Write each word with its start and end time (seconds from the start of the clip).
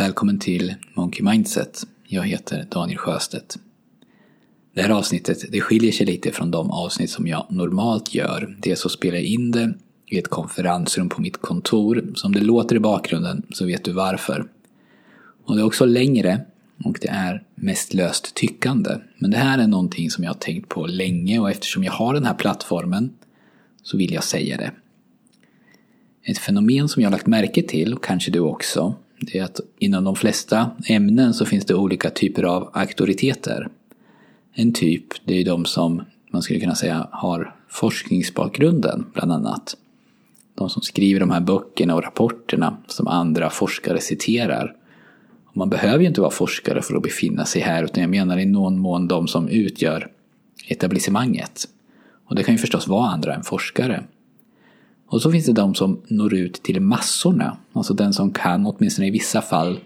Välkommen 0.00 0.38
till 0.38 0.74
Monkey 0.94 1.22
Mindset. 1.22 1.86
Jag 2.06 2.26
heter 2.26 2.66
Daniel 2.70 2.98
Sjöstedt. 2.98 3.58
Det 4.74 4.82
här 4.82 4.90
avsnittet 4.90 5.52
det 5.52 5.60
skiljer 5.60 5.92
sig 5.92 6.06
lite 6.06 6.32
från 6.32 6.50
de 6.50 6.70
avsnitt 6.70 7.10
som 7.10 7.26
jag 7.26 7.46
normalt 7.50 8.14
gör. 8.14 8.56
Dels 8.62 8.80
så 8.80 8.88
spelar 8.88 9.16
jag 9.16 9.24
in 9.24 9.50
det 9.50 9.74
i 10.06 10.18
ett 10.18 10.28
konferensrum 10.28 11.08
på 11.08 11.20
mitt 11.20 11.36
kontor. 11.40 12.12
Så 12.14 12.26
om 12.26 12.32
det 12.32 12.40
låter 12.40 12.76
i 12.76 12.78
bakgrunden 12.78 13.46
så 13.50 13.66
vet 13.66 13.84
du 13.84 13.92
varför. 13.92 14.48
Och 15.44 15.54
det 15.54 15.62
är 15.62 15.66
också 15.66 15.84
längre 15.84 16.40
och 16.84 16.98
det 17.00 17.08
är 17.08 17.42
mest 17.54 17.94
löst 17.94 18.34
tyckande. 18.34 18.90
Men 19.18 19.30
det 19.30 19.38
här 19.38 19.58
är 19.58 19.66
någonting 19.66 20.10
som 20.10 20.24
jag 20.24 20.30
har 20.30 20.38
tänkt 20.38 20.68
på 20.68 20.86
länge 20.86 21.38
och 21.38 21.50
eftersom 21.50 21.84
jag 21.84 21.92
har 21.92 22.14
den 22.14 22.24
här 22.24 22.34
plattformen 22.34 23.10
så 23.82 23.96
vill 23.96 24.12
jag 24.12 24.24
säga 24.24 24.56
det. 24.56 24.72
Ett 26.22 26.38
fenomen 26.38 26.88
som 26.88 27.02
jag 27.02 27.06
har 27.10 27.12
lagt 27.12 27.26
märke 27.26 27.62
till, 27.62 27.94
och 27.94 28.04
kanske 28.04 28.30
du 28.30 28.40
också, 28.40 28.94
det 29.20 29.38
är 29.38 29.44
att 29.44 29.60
inom 29.78 30.04
de 30.04 30.16
flesta 30.16 30.70
ämnen 30.86 31.34
så 31.34 31.44
finns 31.44 31.64
det 31.64 31.74
olika 31.74 32.10
typer 32.10 32.42
av 32.42 32.70
auktoriteter. 32.72 33.68
En 34.52 34.72
typ, 34.72 35.04
det 35.24 35.34
är 35.34 35.44
de 35.44 35.64
som 35.64 36.02
man 36.30 36.42
skulle 36.42 36.60
kunna 36.60 36.74
säga 36.74 37.08
har 37.10 37.54
forskningsbakgrunden 37.68 39.06
bland 39.12 39.32
annat. 39.32 39.76
De 40.54 40.70
som 40.70 40.82
skriver 40.82 41.20
de 41.20 41.30
här 41.30 41.40
böckerna 41.40 41.94
och 41.94 42.02
rapporterna 42.02 42.76
som 42.86 43.06
andra 43.08 43.50
forskare 43.50 44.00
citerar. 44.00 44.74
Och 45.44 45.56
man 45.56 45.70
behöver 45.70 46.00
ju 46.00 46.06
inte 46.06 46.20
vara 46.20 46.30
forskare 46.30 46.82
för 46.82 46.96
att 46.96 47.02
befinna 47.02 47.44
sig 47.44 47.62
här 47.62 47.84
utan 47.84 48.00
jag 48.00 48.10
menar 48.10 48.38
i 48.38 48.46
någon 48.46 48.78
mån 48.78 49.08
de 49.08 49.28
som 49.28 49.48
utgör 49.48 50.08
etablissemanget. 50.66 51.68
Och 52.26 52.34
det 52.34 52.42
kan 52.42 52.54
ju 52.54 52.58
förstås 52.58 52.88
vara 52.88 53.08
andra 53.08 53.34
än 53.34 53.42
forskare. 53.42 54.04
Och 55.10 55.22
så 55.22 55.32
finns 55.32 55.46
det 55.46 55.52
de 55.52 55.74
som 55.74 56.00
når 56.08 56.34
ut 56.34 56.52
till 56.62 56.80
massorna, 56.80 57.56
alltså 57.72 57.94
den 57.94 58.12
som 58.12 58.32
kan, 58.32 58.66
åtminstone 58.66 59.08
i 59.08 59.10
vissa 59.10 59.42
fall, 59.42 59.80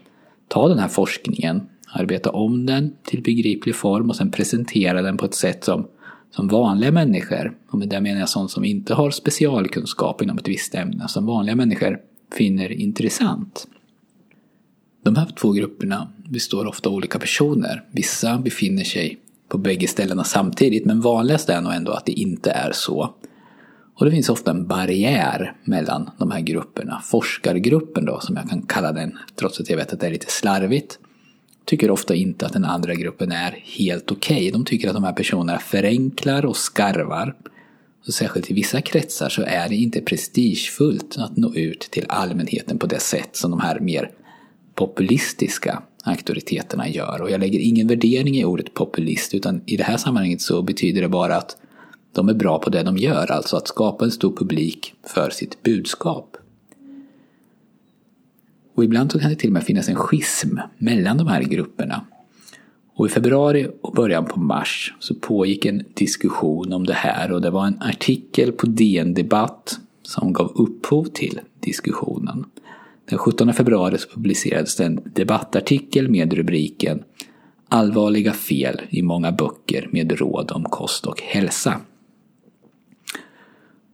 ta 0.47 0.67
den 0.67 0.79
här 0.79 0.87
forskningen, 0.87 1.61
arbeta 1.87 2.29
om 2.29 2.65
den 2.65 2.93
till 3.03 3.21
begriplig 3.21 3.75
form 3.75 4.09
och 4.09 4.15
sen 4.15 4.31
presentera 4.31 5.01
den 5.01 5.17
på 5.17 5.25
ett 5.25 5.33
sätt 5.33 5.63
som, 5.63 5.87
som 6.31 6.47
vanliga 6.47 6.91
människor, 6.91 7.57
och 7.69 7.79
med 7.79 7.89
det 7.89 8.01
menar 8.01 8.19
jag 8.19 8.29
sånt 8.29 8.51
som 8.51 8.65
inte 8.65 8.93
har 8.93 9.11
specialkunskap 9.11 10.21
inom 10.21 10.37
ett 10.37 10.47
visst 10.47 10.75
ämne, 10.75 11.07
som 11.07 11.25
vanliga 11.25 11.55
människor 11.55 11.99
finner 12.37 12.71
intressant. 12.71 13.67
De 15.03 15.15
här 15.15 15.25
två 15.25 15.51
grupperna 15.51 16.07
består 16.29 16.67
ofta 16.67 16.89
av 16.89 16.95
olika 16.95 17.19
personer. 17.19 17.83
Vissa 17.91 18.37
befinner 18.37 18.83
sig 18.83 19.17
på 19.49 19.57
bägge 19.57 19.87
ställena 19.87 20.23
samtidigt, 20.23 20.85
men 20.85 21.01
vanligast 21.01 21.49
är 21.49 21.61
nog 21.61 21.73
ändå 21.73 21.91
att 21.91 22.05
det 22.05 22.11
inte 22.11 22.51
är 22.51 22.71
så. 22.71 23.13
Och 23.95 24.05
det 24.05 24.11
finns 24.11 24.29
ofta 24.29 24.51
en 24.51 24.67
barriär 24.67 25.55
mellan 25.63 26.09
de 26.17 26.31
här 26.31 26.41
grupperna. 26.41 27.01
Forskargruppen 27.05 28.05
då, 28.05 28.19
som 28.19 28.35
jag 28.35 28.49
kan 28.49 28.61
kalla 28.61 28.91
den, 28.91 29.17
trots 29.35 29.59
att 29.59 29.69
jag 29.69 29.77
vet 29.77 29.93
att 29.93 29.99
det 29.99 30.07
är 30.07 30.11
lite 30.11 30.31
slarvigt, 30.31 30.99
tycker 31.65 31.91
ofta 31.91 32.15
inte 32.15 32.45
att 32.45 32.53
den 32.53 32.65
andra 32.65 32.95
gruppen 32.95 33.31
är 33.31 33.51
helt 33.77 34.11
okej. 34.11 34.37
Okay. 34.37 34.51
De 34.51 34.65
tycker 34.65 34.87
att 34.87 34.93
de 34.93 35.03
här 35.03 35.13
personerna 35.13 35.59
förenklar 35.59 36.45
och 36.45 36.57
skarvar. 36.57 37.35
Och 38.07 38.13
särskilt 38.13 38.51
i 38.51 38.53
vissa 38.53 38.81
kretsar 38.81 39.29
så 39.29 39.41
är 39.41 39.69
det 39.69 39.75
inte 39.75 40.01
prestigefullt 40.01 41.17
att 41.17 41.37
nå 41.37 41.53
ut 41.53 41.79
till 41.79 42.05
allmänheten 42.09 42.79
på 42.79 42.87
det 42.87 42.99
sätt 42.99 43.29
som 43.35 43.51
de 43.51 43.59
här 43.59 43.79
mer 43.79 44.11
populistiska 44.75 45.83
auktoriteterna 46.03 46.89
gör. 46.89 47.21
Och 47.21 47.31
jag 47.31 47.39
lägger 47.39 47.59
ingen 47.59 47.87
värdering 47.87 48.37
i 48.37 48.45
ordet 48.45 48.73
populist 48.73 49.33
utan 49.33 49.61
i 49.65 49.77
det 49.77 49.83
här 49.83 49.97
sammanhanget 49.97 50.41
så 50.41 50.61
betyder 50.61 51.01
det 51.01 51.09
bara 51.09 51.35
att 51.35 51.57
de 52.15 52.29
är 52.29 52.33
bra 52.33 52.59
på 52.59 52.69
det 52.69 52.83
de 52.83 52.97
gör, 52.97 53.31
alltså 53.31 53.57
att 53.57 53.67
skapa 53.67 54.05
en 54.05 54.11
stor 54.11 54.35
publik 54.35 54.93
för 55.03 55.29
sitt 55.29 55.63
budskap. 55.63 56.37
Och 58.75 58.83
ibland 58.83 59.11
så 59.11 59.19
kan 59.19 59.29
det 59.29 59.35
till 59.35 59.49
och 59.49 59.53
med 59.53 59.63
finnas 59.63 59.89
en 59.89 59.95
schism 59.95 60.57
mellan 60.77 61.17
de 61.17 61.27
här 61.27 61.41
grupperna. 61.41 62.05
Och 62.95 63.05
i 63.05 63.09
februari 63.09 63.67
och 63.81 63.93
början 63.93 64.25
på 64.25 64.39
mars 64.39 64.93
så 64.99 65.15
pågick 65.15 65.65
en 65.65 65.83
diskussion 65.93 66.73
om 66.73 66.83
det 66.83 66.93
här 66.93 67.31
och 67.31 67.41
det 67.41 67.49
var 67.49 67.67
en 67.67 67.81
artikel 67.81 68.51
på 68.51 68.67
DN 68.67 69.13
Debatt 69.13 69.79
som 70.03 70.33
gav 70.33 70.51
upphov 70.55 71.05
till 71.05 71.39
diskussionen. 71.59 72.45
Den 73.09 73.17
17 73.17 73.53
februari 73.53 73.97
så 73.97 74.09
publicerades 74.09 74.79
en 74.79 74.99
debattartikel 75.13 76.09
med 76.09 76.33
rubriken 76.33 77.03
Allvarliga 77.69 78.33
fel 78.33 78.81
i 78.89 79.01
många 79.01 79.31
böcker 79.31 79.89
med 79.91 80.19
råd 80.19 80.51
om 80.51 80.63
kost 80.63 81.05
och 81.05 81.21
hälsa. 81.21 81.79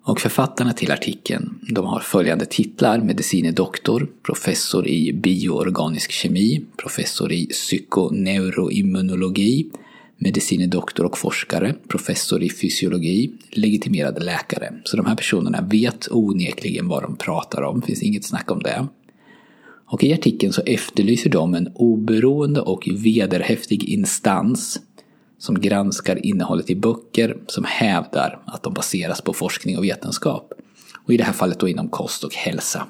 Och 0.03 0.19
författarna 0.19 0.73
till 0.73 0.91
artikeln 0.91 1.59
de 1.61 1.85
har 1.85 1.99
följande 1.99 2.45
titlar. 2.45 2.99
Medicine 2.99 3.51
doktor, 3.51 4.09
professor 4.23 4.87
i 4.87 5.13
bioorganisk 5.13 6.11
kemi, 6.11 6.65
professor 6.77 7.31
i 7.31 7.45
psykoneuroimmunologi, 7.45 9.69
medicine 10.17 10.67
doktor 10.67 11.05
och 11.05 11.17
forskare, 11.17 11.75
professor 11.87 12.43
i 12.43 12.49
fysiologi, 12.49 13.31
legitimerad 13.51 14.23
läkare. 14.23 14.73
Så 14.83 14.97
de 14.97 15.05
här 15.05 15.15
personerna 15.15 15.61
vet 15.61 16.07
onekligen 16.11 16.87
vad 16.87 17.03
de 17.03 17.15
pratar 17.15 17.61
om, 17.61 17.79
det 17.79 17.85
finns 17.85 18.03
inget 18.03 18.25
snack 18.25 18.51
om 18.51 18.63
det. 18.63 18.87
Och 19.85 20.03
i 20.03 20.13
artikeln 20.13 20.53
så 20.53 20.61
efterlyser 20.61 21.29
de 21.29 21.53
en 21.53 21.71
oberoende 21.75 22.61
och 22.61 22.89
vederhäftig 22.91 23.83
instans 23.83 24.79
som 25.41 25.61
granskar 25.61 26.25
innehållet 26.25 26.69
i 26.69 26.75
böcker 26.75 27.37
som 27.47 27.63
hävdar 27.63 28.39
att 28.45 28.63
de 28.63 28.73
baseras 28.73 29.21
på 29.21 29.33
forskning 29.33 29.77
och 29.77 29.83
vetenskap. 29.83 30.53
Och 31.05 31.13
i 31.13 31.17
det 31.17 31.23
här 31.23 31.33
fallet 31.33 31.59
då 31.59 31.67
inom 31.67 31.89
kost 31.89 32.23
och 32.23 32.35
hälsa. 32.35 32.87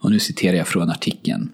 Och 0.00 0.10
nu 0.10 0.20
citerar 0.20 0.56
jag 0.56 0.68
från 0.68 0.90
artikeln. 0.90 1.52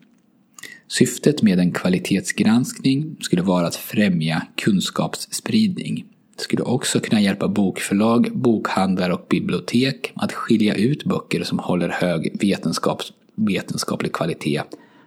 Syftet 0.89 1.43
med 1.43 1.59
en 1.59 1.73
kvalitetsgranskning 1.73 3.17
skulle 3.21 3.43
vara 3.43 3.67
att 3.67 3.77
främja 3.77 4.43
kunskapsspridning. 4.57 6.05
Det 6.37 6.43
skulle 6.43 6.63
också 6.63 7.01
kunna 7.01 7.21
hjälpa 7.21 7.49
bokförlag, 7.49 8.31
bokhandlare 8.35 9.15
och 9.15 9.27
bibliotek 9.31 10.13
att 10.15 10.33
skilja 10.33 10.75
ut 10.75 11.05
böcker 11.05 11.45
som 11.45 11.59
håller 11.59 11.89
hög 11.89 12.37
vetenskaps, 12.41 13.13
vetenskaplig 13.35 14.13
kvalitet 14.13 14.63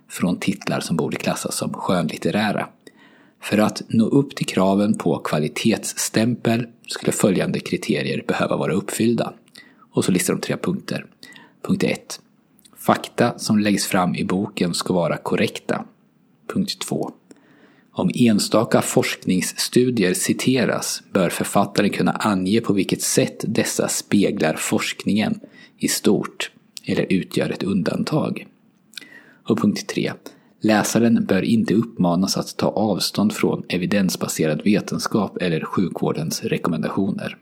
från 0.10 0.40
titlar 0.40 0.80
som 0.80 0.98
borde 0.98 1.18
klassas 1.18 1.56
som 1.56 1.74
skönlitterära. 1.74 2.68
För 3.42 3.58
att 3.58 3.82
nå 3.88 4.06
upp 4.06 4.36
till 4.36 4.46
kraven 4.46 4.98
på 4.98 5.18
kvalitetsstämpel 5.18 6.68
skulle 6.88 7.12
följande 7.12 7.60
kriterier 7.60 8.24
behöva 8.28 8.58
vara 8.58 8.74
uppfyllda. 8.74 9.34
Och 9.92 10.06
så 10.06 10.12
listar 10.12 10.34
de 10.34 10.42
tre 10.42 10.58
punkter. 10.58 11.06
Punkt 11.62 11.84
1. 11.84 12.20
Fakta 12.78 13.40
som 13.40 13.60
läggs 13.60 13.86
fram 13.86 14.16
i 14.16 14.24
boken 14.24 14.74
ska 14.74 14.94
vara 14.94 15.18
korrekta. 15.18 15.86
Punkt 16.54 16.80
2. 16.82 17.12
Om 17.92 18.12
enstaka 18.16 18.82
forskningsstudier 18.82 20.14
citeras 20.14 21.04
bör 21.14 21.30
författaren 21.30 21.90
kunna 21.90 22.12
ange 22.12 22.62
på 22.62 22.74
vilket 22.74 23.02
sätt 23.02 23.46
dessa 23.48 23.88
speglar 23.88 24.54
forskningen 24.54 25.40
i 25.78 25.88
stort 25.88 26.52
eller 26.86 27.06
utgör 27.10 27.50
ett 27.50 27.64
undantag. 27.64 28.48
Och 29.44 29.60
punkt 29.60 29.88
3. 29.88 30.14
Läsaren 30.64 31.26
bör 31.26 31.42
inte 31.42 31.74
uppmanas 31.74 32.38
att 32.38 32.58
ta 32.58 32.68
avstånd 32.68 33.34
från 33.34 33.64
evidensbaserad 33.70 34.62
vetenskap 34.64 35.38
eller 35.42 35.66
sjukvårdens 35.66 36.44
rekommendationer. 36.44 37.38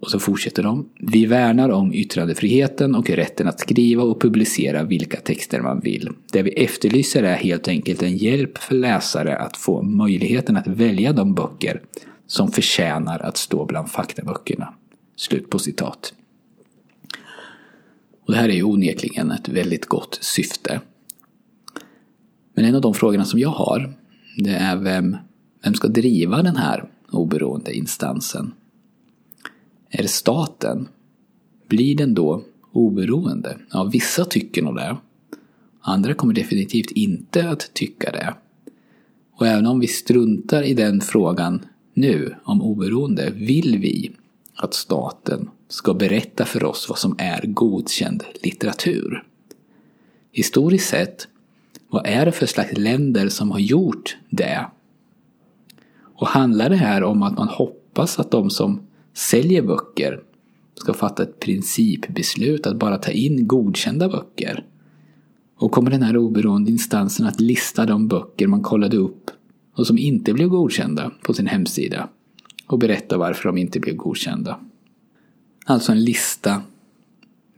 Och 0.00 0.10
så 0.10 0.18
fortsätter 0.18 0.62
de. 0.62 0.88
Vi 1.00 1.26
värnar 1.26 1.68
om 1.68 1.94
yttrandefriheten 1.94 2.94
och 2.94 3.10
rätten 3.10 3.48
att 3.48 3.60
skriva 3.60 4.02
och 4.02 4.20
publicera 4.20 4.82
vilka 4.82 5.20
texter 5.20 5.60
man 5.60 5.80
vill. 5.80 6.10
Det 6.32 6.42
vi 6.42 6.50
efterlyser 6.50 7.22
är 7.22 7.36
helt 7.36 7.68
enkelt 7.68 8.02
en 8.02 8.16
hjälp 8.16 8.58
för 8.58 8.74
läsare 8.74 9.36
att 9.36 9.56
få 9.56 9.82
möjligheten 9.82 10.56
att 10.56 10.66
välja 10.66 11.12
de 11.12 11.34
böcker 11.34 11.82
som 12.26 12.52
förtjänar 12.52 13.18
att 13.18 13.36
stå 13.36 13.64
bland 13.64 13.90
faktaböckerna. 13.90 14.74
Slut 15.16 15.50
på 15.50 15.58
citat. 15.58 16.14
Och 18.26 18.32
det 18.32 18.38
här 18.38 18.48
är 18.48 18.54
ju 18.54 18.62
onekligen 18.62 19.30
ett 19.30 19.48
väldigt 19.48 19.86
gott 19.86 20.18
syfte. 20.20 20.80
Men 22.56 22.64
en 22.64 22.74
av 22.74 22.80
de 22.80 22.94
frågorna 22.94 23.24
som 23.24 23.40
jag 23.40 23.48
har, 23.48 23.94
det 24.36 24.50
är 24.50 24.76
vem, 24.76 25.16
vem 25.62 25.74
ska 25.74 25.88
driva 25.88 26.42
den 26.42 26.56
här 26.56 26.88
oberoende 27.10 27.76
instansen? 27.76 28.52
Är 29.90 30.02
det 30.02 30.08
staten? 30.08 30.88
Blir 31.68 31.96
den 31.96 32.14
då 32.14 32.42
oberoende? 32.72 33.58
Ja, 33.72 33.84
vissa 33.84 34.24
tycker 34.24 34.62
nog 34.62 34.76
det. 34.76 34.96
Andra 35.80 36.14
kommer 36.14 36.34
definitivt 36.34 36.90
inte 36.90 37.50
att 37.50 37.70
tycka 37.74 38.10
det. 38.12 38.34
Och 39.32 39.46
även 39.46 39.66
om 39.66 39.80
vi 39.80 39.86
struntar 39.86 40.62
i 40.62 40.74
den 40.74 41.00
frågan 41.00 41.64
nu 41.94 42.34
om 42.44 42.62
oberoende 42.62 43.30
vill 43.30 43.78
vi 43.78 44.10
att 44.54 44.74
staten 44.74 45.50
ska 45.68 45.94
berätta 45.94 46.44
för 46.44 46.64
oss 46.64 46.88
vad 46.88 46.98
som 46.98 47.14
är 47.18 47.46
godkänd 47.46 48.24
litteratur. 48.42 49.24
Historiskt 50.32 50.88
sett 50.88 51.28
vad 51.88 52.06
är 52.06 52.26
det 52.26 52.32
för 52.32 52.46
slags 52.46 52.78
länder 52.78 53.28
som 53.28 53.50
har 53.50 53.58
gjort 53.58 54.16
det? 54.30 54.66
Och 55.98 56.26
handlar 56.26 56.70
det 56.70 56.76
här 56.76 57.02
om 57.02 57.22
att 57.22 57.36
man 57.36 57.48
hoppas 57.48 58.18
att 58.18 58.30
de 58.30 58.50
som 58.50 58.80
säljer 59.14 59.62
böcker 59.62 60.20
ska 60.74 60.94
fatta 60.94 61.22
ett 61.22 61.40
principbeslut 61.40 62.66
att 62.66 62.76
bara 62.76 62.98
ta 62.98 63.10
in 63.10 63.46
godkända 63.46 64.08
böcker? 64.08 64.64
Och 65.56 65.72
kommer 65.72 65.90
den 65.90 66.02
här 66.02 66.16
oberoende 66.16 66.70
instansen 66.70 67.26
att 67.26 67.40
lista 67.40 67.86
de 67.86 68.08
böcker 68.08 68.46
man 68.46 68.62
kollade 68.62 68.96
upp 68.96 69.30
och 69.74 69.86
som 69.86 69.98
inte 69.98 70.32
blev 70.32 70.48
godkända 70.48 71.10
på 71.22 71.34
sin 71.34 71.46
hemsida 71.46 72.08
och 72.66 72.78
berätta 72.78 73.18
varför 73.18 73.48
de 73.48 73.58
inte 73.58 73.80
blev 73.80 73.96
godkända. 73.96 74.60
Alltså 75.66 75.92
en 75.92 76.04
lista 76.04 76.62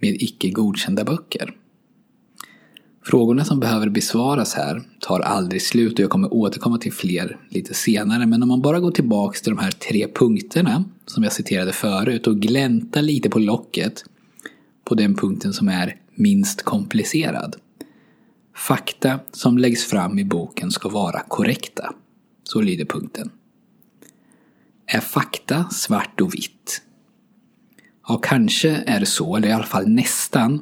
med 0.00 0.14
icke 0.22 0.50
godkända 0.50 1.04
böcker. 1.04 1.54
Frågorna 3.08 3.44
som 3.44 3.60
behöver 3.60 3.88
besvaras 3.88 4.54
här 4.54 4.82
tar 5.00 5.20
aldrig 5.20 5.62
slut 5.62 5.92
och 5.92 6.00
jag 6.00 6.10
kommer 6.10 6.34
återkomma 6.34 6.78
till 6.78 6.92
fler 6.92 7.38
lite 7.48 7.74
senare. 7.74 8.26
Men 8.26 8.42
om 8.42 8.48
man 8.48 8.62
bara 8.62 8.80
går 8.80 8.90
tillbaks 8.90 9.42
till 9.42 9.54
de 9.54 9.58
här 9.58 9.70
tre 9.70 10.08
punkterna 10.14 10.84
som 11.06 11.22
jag 11.22 11.32
citerade 11.32 11.72
förut 11.72 12.26
och 12.26 12.36
gläntar 12.36 13.02
lite 13.02 13.30
på 13.30 13.38
locket 13.38 14.04
på 14.84 14.94
den 14.94 15.14
punkten 15.14 15.52
som 15.52 15.68
är 15.68 15.96
minst 16.14 16.62
komplicerad. 16.62 17.56
Fakta 18.56 19.20
som 19.32 19.58
läggs 19.58 19.84
fram 19.84 20.18
i 20.18 20.24
boken 20.24 20.70
ska 20.70 20.88
vara 20.88 21.20
korrekta. 21.20 21.94
Så 22.44 22.60
lyder 22.60 22.84
punkten. 22.84 23.30
Är 24.86 25.00
fakta 25.00 25.64
svart 25.70 26.20
och 26.20 26.34
vitt? 26.34 26.82
Ja, 28.08 28.18
kanske 28.22 28.70
är 28.70 29.00
det 29.00 29.06
så, 29.06 29.36
eller 29.36 29.48
i 29.48 29.52
alla 29.52 29.66
fall 29.66 29.88
nästan, 29.88 30.60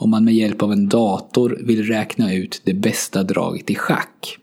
om 0.00 0.10
man 0.10 0.24
med 0.24 0.34
hjälp 0.34 0.62
av 0.62 0.72
en 0.72 0.88
dator 0.88 1.58
vill 1.64 1.86
räkna 1.86 2.34
ut 2.34 2.62
det 2.64 2.74
bästa 2.74 3.22
draget 3.22 3.70
i 3.70 3.74
schack. 3.74 4.38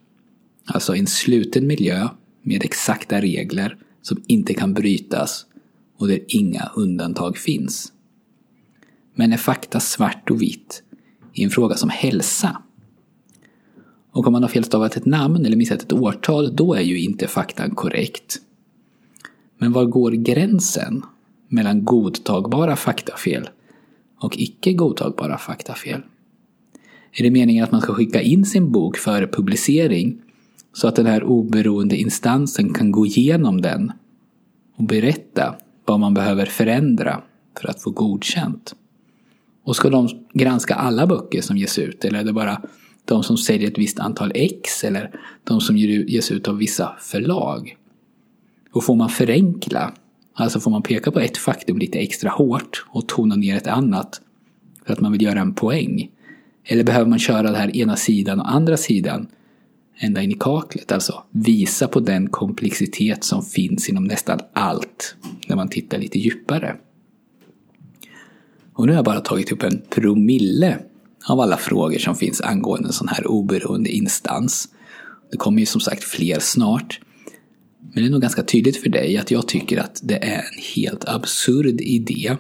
Alltså 0.66 0.96
en 0.96 1.08
sluten 1.08 1.68
miljö 1.68 2.08
med 2.42 2.64
exakta 2.64 3.22
regler 3.22 3.78
som 4.02 4.24
inte 4.28 4.54
kan 4.54 4.74
brytas 4.74 5.46
och 5.98 6.08
där 6.08 6.20
inga 6.28 6.72
undantag 6.76 7.38
finns. 7.38 7.94
Men 9.16 9.34
är 9.34 9.38
fakta 9.38 9.80
svart 9.80 10.30
och 10.30 10.42
vitt 10.42 10.84
i 11.34 11.44
en 11.44 11.50
fråga 11.50 11.76
som 11.76 11.90
hälsa? 11.90 12.62
Och 14.12 14.28
om 14.28 14.34
man 14.34 14.44
har 14.44 14.50
felstavat 14.50 14.98
ett 14.98 15.06
namn 15.06 15.46
eller 15.46 15.58
missat 15.58 15.82
ett 15.82 15.94
årtal, 15.94 16.56
då 16.56 16.74
är 16.74 16.82
ju 16.82 17.00
inte 17.00 17.28
faktan 17.28 17.76
korrekt. 17.76 18.42
Men 19.58 19.72
var 19.72 19.86
går 19.86 20.12
gränsen 20.12 21.02
mellan 21.48 21.86
godtagbara 21.86 22.76
faktafel 22.76 23.50
och 24.20 24.38
icke 24.38 24.74
godtagbara 24.74 25.38
faktafel? 25.38 26.02
Är 27.12 27.24
det 27.24 27.32
meningen 27.32 27.64
att 27.64 27.72
man 27.72 27.82
ska 27.82 27.94
skicka 27.94 28.22
in 28.22 28.46
sin 28.46 28.72
bok 28.72 28.98
före 28.98 29.28
publicering 29.28 30.22
så 30.74 30.88
att 30.88 30.96
den 30.96 31.06
här 31.06 31.24
oberoende 31.24 31.96
instansen 31.96 32.74
kan 32.74 32.92
gå 32.92 33.06
igenom 33.06 33.62
den 33.62 33.92
och 34.76 34.84
berätta 34.84 35.56
vad 35.86 36.00
man 36.00 36.14
behöver 36.14 36.46
förändra 36.46 37.22
för 37.62 37.70
att 37.70 37.82
få 37.82 37.92
godkänt? 37.92 38.76
Och 39.64 39.76
ska 39.76 39.90
de 39.90 40.10
granska 40.34 40.76
alla 40.76 41.08
böcker 41.08 41.42
som 41.42 41.58
ges 41.58 41.80
ut 41.80 42.06
eller 42.06 42.20
är 42.20 42.24
det 42.24 42.34
bara 42.34 42.62
de 43.06 43.24
som 43.24 43.38
säljer 43.38 43.68
ett 43.68 43.78
visst 43.78 44.00
antal 44.00 44.32
ex 44.36 44.84
eller 44.84 45.12
de 45.44 45.62
som 45.62 45.78
ges 45.78 46.32
ut 46.32 46.48
av 46.48 46.58
vissa 46.58 46.96
förlag? 47.00 47.78
Och 48.72 48.84
får 48.84 48.96
man 48.96 49.10
förenkla 49.10 49.94
Alltså 50.40 50.60
får 50.60 50.72
man 50.72 50.82
peka 50.82 51.12
på 51.12 51.20
ett 51.20 51.38
faktum 51.38 51.78
lite 51.78 52.00
extra 52.00 52.30
hårt 52.30 52.86
och 52.88 53.08
tona 53.08 53.36
ner 53.36 53.58
ett 53.58 53.68
annat 53.68 54.22
för 54.86 54.94
att 54.94 55.00
man 55.00 55.12
vill 55.12 55.22
göra 55.22 55.40
en 55.40 55.54
poäng? 55.54 56.12
Eller 56.66 56.84
behöver 56.84 57.10
man 57.10 57.20
köra 57.20 57.52
det 57.52 57.58
här 57.58 57.78
ena 57.78 57.96
sidan 57.96 58.40
och 58.40 58.52
andra 58.52 58.78
sidan 58.78 59.28
ända 60.00 60.22
in 60.22 60.32
i 60.32 60.38
kaklet? 60.40 60.92
Alltså 60.92 61.24
visa 61.32 61.88
på 61.88 62.00
den 62.00 62.30
komplexitet 62.30 63.24
som 63.24 63.44
finns 63.44 63.90
inom 63.90 64.04
nästan 64.04 64.40
allt 64.54 65.16
när 65.48 65.56
man 65.56 65.70
tittar 65.70 65.98
lite 65.98 66.20
djupare. 66.20 66.76
Och 68.74 68.86
nu 68.86 68.92
har 68.92 68.98
jag 68.98 69.06
bara 69.06 69.20
tagit 69.20 69.52
upp 69.52 69.64
en 69.64 69.82
promille 69.90 70.78
av 71.30 71.40
alla 71.40 71.58
frågor 71.58 71.98
som 71.98 72.16
finns 72.16 72.42
angående 72.42 72.90
en 72.90 72.94
sån 72.94 73.08
här 73.08 73.28
oberoende 73.28 73.90
instans. 73.90 74.70
Det 75.32 75.38
kommer 75.38 75.60
ju 75.60 75.66
som 75.66 75.82
sagt 75.82 76.04
fler 76.04 76.40
snart. 76.40 77.00
Men 77.80 78.04
det 78.04 78.10
är 78.10 78.12
nog 78.12 78.22
ganska 78.22 78.44
tydligt 78.44 78.78
för 78.78 78.90
dig 78.90 79.18
att 79.18 79.32
jag 79.32 79.48
tycker 79.48 79.78
att 79.78 80.00
det 80.04 80.16
är 80.16 80.38
en 80.38 80.62
helt 80.76 81.06
absurd 81.08 81.82
idé 81.82 82.38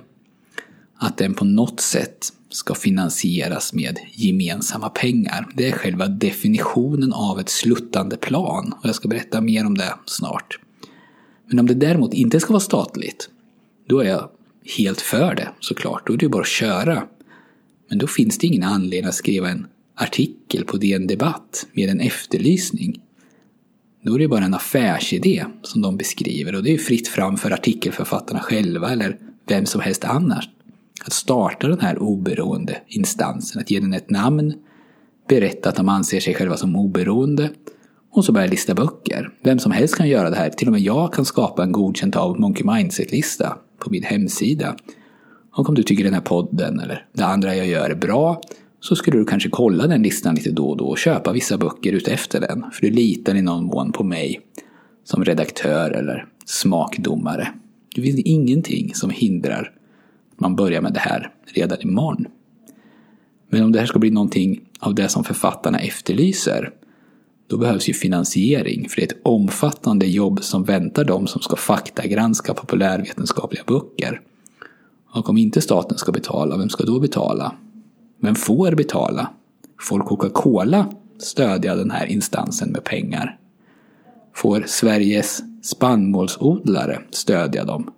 att 1.00 1.18
den 1.18 1.34
på 1.34 1.46
något 1.46 1.80
sätt 1.80 2.34
ska 2.50 2.76
finansieras 2.76 3.74
med 3.74 4.00
gemensamma 4.14 4.90
pengar. 4.90 5.48
Det 5.58 5.68
är 5.68 5.72
själva 5.72 6.08
definitionen 6.08 7.14
av 7.14 7.40
ett 7.40 7.50
sluttande 7.50 8.18
plan 8.18 8.74
och 8.82 8.86
jag 8.88 8.96
ska 8.96 9.08
berätta 9.08 9.42
mer 9.42 9.66
om 9.66 9.78
det 9.78 9.94
snart. 10.06 10.60
Men 11.48 11.60
om 11.60 11.66
det 11.66 11.74
däremot 11.74 12.14
inte 12.14 12.40
ska 12.40 12.54
vara 12.54 12.60
statligt, 12.60 13.30
då 13.88 14.00
är 14.00 14.10
jag 14.10 14.30
helt 14.78 15.02
för 15.02 15.36
det 15.36 15.50
såklart. 15.60 16.08
Då 16.08 16.14
är 16.14 16.18
det 16.18 16.26
ju 16.26 16.30
bara 16.30 16.42
att 16.42 16.48
köra. 16.48 17.04
Men 17.90 17.98
då 17.98 18.08
finns 18.08 18.38
det 18.38 18.48
ingen 18.48 18.64
anledning 18.64 19.10
att 19.10 19.16
skriva 19.16 19.50
en 19.50 19.68
artikel 19.96 20.66
på 20.66 20.78
DN 20.78 21.08
Debatt 21.08 21.68
med 21.74 21.90
en 21.90 22.00
efterlysning. 22.00 23.02
Då 24.08 24.16
är 24.16 24.20
det 24.20 24.28
bara 24.28 24.46
en 24.46 24.54
affärsidé 24.54 25.46
som 25.62 25.82
de 25.82 25.98
beskriver 25.98 26.56
och 26.56 26.64
det 26.64 26.74
är 26.74 26.78
fritt 26.78 27.08
fram 27.08 27.38
för 27.38 27.52
artikelförfattarna 27.52 28.40
själva 28.40 28.92
eller 28.92 29.18
vem 29.48 29.66
som 29.66 29.82
helst 29.82 30.06
annars. 30.06 30.50
Att 31.06 31.14
starta 31.14 31.68
den 31.68 31.80
här 31.80 32.02
oberoende 32.02 32.78
instansen, 32.88 33.62
att 33.62 33.72
ge 33.72 33.80
den 33.80 33.94
ett 33.94 34.10
namn, 34.10 34.54
berätta 35.28 35.70
att 35.70 35.76
de 35.76 35.90
anser 35.90 36.20
sig 36.20 36.34
själva 36.34 36.58
som 36.58 36.76
oberoende 36.76 37.50
och 38.12 38.26
så 38.26 38.32
börja 38.32 38.48
lista 38.48 38.74
böcker. 38.74 39.30
Vem 39.44 39.60
som 39.60 39.72
helst 39.72 39.96
kan 39.96 40.10
göra 40.10 40.30
det 40.30 40.36
här. 40.36 40.50
Till 40.50 40.68
och 40.68 40.72
med 40.72 40.82
jag 40.82 41.14
kan 41.14 41.26
skapa 41.26 41.64
en 41.64 41.72
godkänt 41.72 42.16
av 42.16 42.40
Monkey 42.40 42.64
Mindset-lista 42.66 43.58
på 43.80 43.90
min 43.90 44.04
hemsida. 44.04 44.76
Och 45.54 45.70
om 45.70 45.76
du 45.76 45.84
tycker 45.84 46.04
den 46.04 46.14
här 46.14 46.22
podden 46.22 46.80
eller 46.80 47.06
det 47.14 47.26
andra 47.26 47.56
jag 47.56 47.68
gör 47.68 47.90
är 47.90 47.96
bra 47.96 48.42
så 48.88 48.96
skulle 48.96 49.18
du 49.18 49.26
kanske 49.26 49.50
kolla 49.50 49.88
den 49.88 50.02
listan 50.02 50.36
lite 50.36 50.52
då 50.52 50.70
och 50.70 50.78
då 50.78 50.86
och 50.86 50.98
köpa 50.98 51.32
vissa 51.32 51.58
böcker 51.58 51.94
utefter 51.94 52.40
den. 52.40 52.66
För 52.72 52.82
du 52.82 52.90
litar 52.90 53.36
i 53.36 53.42
någon 53.42 53.66
mån 53.66 53.92
på 53.92 54.04
mig 54.04 54.42
som 55.04 55.24
redaktör 55.24 55.92
eller 55.92 56.28
smakdomare. 56.46 57.48
Det 57.96 58.02
finns 58.02 58.20
ingenting 58.20 58.94
som 58.96 59.10
hindrar 59.10 59.72
att 60.34 60.40
man 60.40 60.56
börjar 60.56 60.82
med 60.82 60.94
det 60.94 61.00
här 61.00 61.32
redan 61.46 61.82
imorgon. 61.82 62.26
Men 63.50 63.64
om 63.64 63.72
det 63.72 63.80
här 63.80 63.86
ska 63.86 64.00
bli 64.00 64.12
någonting 64.12 64.60
av 64.80 64.96
det 64.96 65.10
som 65.10 65.24
författarna 65.24 65.80
efterlyser 65.80 66.72
då 67.48 67.58
behövs 67.58 67.90
ju 67.90 67.94
finansiering, 67.94 68.90
för 68.90 68.96
det 68.96 69.02
är 69.02 69.16
ett 69.16 69.22
omfattande 69.24 70.06
jobb 70.06 70.44
som 70.44 70.64
väntar 70.64 71.04
dem 71.04 71.28
som 71.28 71.42
ska 71.42 71.56
faktagranska 71.56 72.54
populärvetenskapliga 72.54 73.64
böcker. 73.68 74.22
Och 75.14 75.30
om 75.30 75.38
inte 75.38 75.62
staten 75.62 75.98
ska 75.98 76.12
betala, 76.12 76.58
vem 76.58 76.70
ska 76.70 76.84
då 76.84 77.00
betala? 77.00 77.56
Men 78.20 78.36
får 78.36 78.72
betala? 78.72 79.30
Får 79.80 80.00
Coca-Cola 80.00 80.94
stödja 81.18 81.76
den 81.76 81.92
här 81.92 82.06
instansen 82.06 82.72
med 82.72 82.84
pengar? 82.84 83.38
Får 84.34 84.64
Sveriges 84.68 85.44
spannmålsodlare 85.62 87.02
stödja 87.12 87.64
dem? 87.66 87.92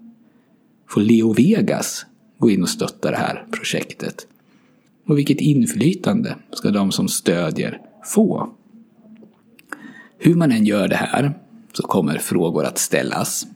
Får 0.89 1.01
Leo 1.01 1.34
Vegas 1.34 2.05
gå 2.38 2.50
in 2.50 2.63
och 2.63 2.70
stötta 2.70 3.12
det 3.12 3.17
här 3.17 3.46
projektet? 3.51 4.27
Och 5.08 5.17
vilket 5.17 5.41
inflytande 5.41 6.36
ska 6.51 6.72
de 6.72 6.91
som 6.91 7.08
stödjer 7.08 7.82
få? 8.05 8.50
Hur 10.17 10.36
man 10.36 10.51
än 10.51 10.65
gör 10.65 10.88
det 10.88 10.96
här 10.96 11.34
så 11.74 11.84
kommer 11.84 12.17
frågor 12.17 12.65
att 12.65 12.77
ställas. 12.77 13.48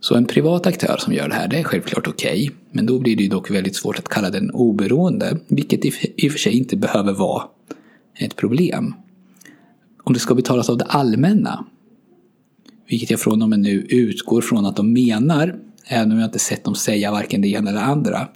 Så 0.00 0.14
en 0.14 0.24
privat 0.24 0.66
aktör 0.66 0.96
som 0.98 1.12
gör 1.12 1.28
det 1.28 1.34
här, 1.34 1.48
det 1.48 1.58
är 1.58 1.62
självklart 1.62 2.08
okej. 2.08 2.42
Okay, 2.44 2.56
men 2.70 2.86
då 2.86 2.98
blir 2.98 3.16
det 3.16 3.22
ju 3.22 3.28
dock 3.28 3.50
väldigt 3.50 3.76
svårt 3.76 3.98
att 3.98 4.08
kalla 4.08 4.30
den 4.30 4.50
oberoende, 4.50 5.38
vilket 5.48 5.84
i 5.84 6.28
och 6.28 6.32
för 6.32 6.38
sig 6.38 6.52
inte 6.52 6.76
behöver 6.76 7.12
vara 7.12 7.44
ett 8.18 8.36
problem. 8.36 8.94
Om 10.04 10.12
det 10.12 10.20
ska 10.20 10.34
betalas 10.34 10.70
av 10.70 10.78
det 10.78 10.84
allmänna, 10.84 11.64
vilket 12.88 13.10
jag 13.10 13.20
från 13.20 13.42
och 13.42 13.48
med 13.48 13.60
nu 13.60 13.86
utgår 13.88 14.40
från 14.40 14.66
att 14.66 14.76
de 14.76 14.92
menar, 14.92 15.58
även 15.86 16.12
om 16.12 16.18
jag 16.18 16.26
inte 16.26 16.38
sett 16.38 16.64
dem 16.64 16.74
säga 16.74 17.10
varken 17.10 17.40
det 17.40 17.48
ena 17.48 17.70
eller 17.70 17.80
det 17.80 17.86
andra. 17.86 18.28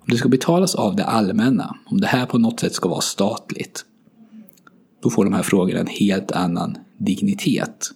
Om 0.00 0.06
det 0.06 0.16
ska 0.16 0.28
betalas 0.28 0.74
av 0.74 0.96
det 0.96 1.04
allmänna, 1.04 1.76
om 1.86 2.00
det 2.00 2.06
här 2.06 2.26
på 2.26 2.38
något 2.38 2.60
sätt 2.60 2.72
ska 2.72 2.88
vara 2.88 3.00
statligt, 3.00 3.84
då 5.02 5.10
får 5.10 5.24
de 5.24 5.34
här 5.34 5.42
frågorna 5.42 5.80
en 5.80 5.86
helt 5.86 6.32
annan 6.32 6.78
dignitet. 6.98 7.90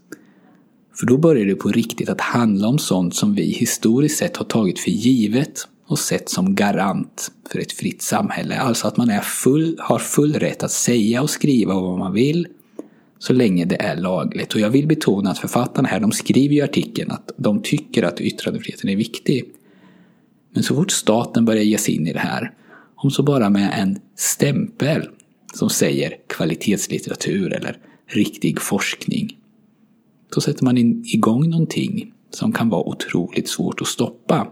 För 0.95 1.07
då 1.07 1.17
börjar 1.17 1.47
det 1.47 1.55
på 1.55 1.69
riktigt 1.69 2.09
att 2.09 2.21
handla 2.21 2.69
om 2.69 2.79
sånt 2.79 3.15
som 3.15 3.35
vi 3.35 3.43
historiskt 3.43 4.19
sett 4.19 4.37
har 4.37 4.45
tagit 4.45 4.79
för 4.79 4.91
givet 4.91 5.69
och 5.87 5.99
sett 5.99 6.29
som 6.29 6.55
garant 6.55 7.33
för 7.53 7.59
ett 7.59 7.73
fritt 7.73 8.03
samhälle. 8.03 8.59
Alltså 8.59 8.87
att 8.87 8.97
man 8.97 9.11
är 9.11 9.21
full, 9.21 9.77
har 9.81 9.99
full 9.99 10.35
rätt 10.35 10.63
att 10.63 10.71
säga 10.71 11.23
och 11.23 11.31
skriva 11.31 11.75
vad 11.75 11.99
man 11.99 12.13
vill 12.13 12.47
så 13.19 13.33
länge 13.33 13.65
det 13.65 13.83
är 13.83 13.97
lagligt. 13.97 14.55
Och 14.55 14.61
jag 14.61 14.71
vill 14.71 14.87
betona 14.87 15.31
att 15.31 15.39
författarna 15.39 15.89
här, 15.89 16.01
de 16.01 16.13
skriver 16.13 16.55
i 16.55 16.63
artikeln 16.63 17.11
att 17.11 17.31
de 17.37 17.63
tycker 17.63 18.03
att 18.03 18.21
yttrandefriheten 18.21 18.91
är 18.91 18.97
viktig. 18.97 19.45
Men 20.55 20.63
så 20.63 20.75
fort 20.75 20.91
staten 20.91 21.45
börjar 21.45 21.63
ge 21.63 21.79
sig 21.79 21.95
in 21.95 22.07
i 22.07 22.13
det 22.13 22.19
här, 22.19 22.53
om 22.97 23.11
så 23.11 23.23
bara 23.23 23.51
med 23.51 23.75
en 23.79 23.99
stämpel 24.17 25.09
som 25.55 25.71
säger 25.71 26.15
kvalitetslitteratur 26.29 27.53
eller 27.53 27.79
riktig 28.07 28.61
forskning, 28.61 29.37
då 30.35 30.41
sätter 30.41 30.65
man 30.65 30.79
igång 30.79 31.51
någonting 31.51 32.13
som 32.31 32.53
kan 32.53 32.69
vara 32.69 32.89
otroligt 32.89 33.49
svårt 33.49 33.81
att 33.81 33.87
stoppa. 33.87 34.47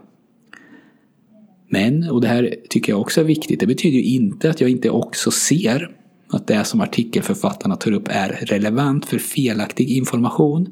Men, 1.69 2.09
och 2.09 2.21
det 2.21 2.27
här 2.27 2.55
tycker 2.69 2.93
jag 2.93 3.01
också 3.01 3.21
är 3.21 3.25
viktigt, 3.25 3.59
det 3.59 3.67
betyder 3.67 3.97
ju 3.97 4.03
inte 4.03 4.49
att 4.49 4.61
jag 4.61 4.69
inte 4.69 4.89
också 4.89 5.31
ser 5.31 5.95
att 6.29 6.47
det 6.47 6.63
som 6.63 6.81
artikelförfattarna 6.81 7.75
tar 7.75 7.91
upp 7.91 8.07
är 8.09 8.29
relevant 8.29 9.05
för 9.05 9.17
felaktig 9.17 9.89
information 9.89 10.69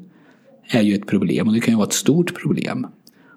är 0.68 0.82
ju 0.82 0.94
ett 0.94 1.06
problem 1.06 1.48
och 1.48 1.54
det 1.54 1.60
kan 1.60 1.74
ju 1.74 1.76
vara 1.76 1.86
ett 1.86 1.92
stort 1.92 2.42
problem. 2.42 2.86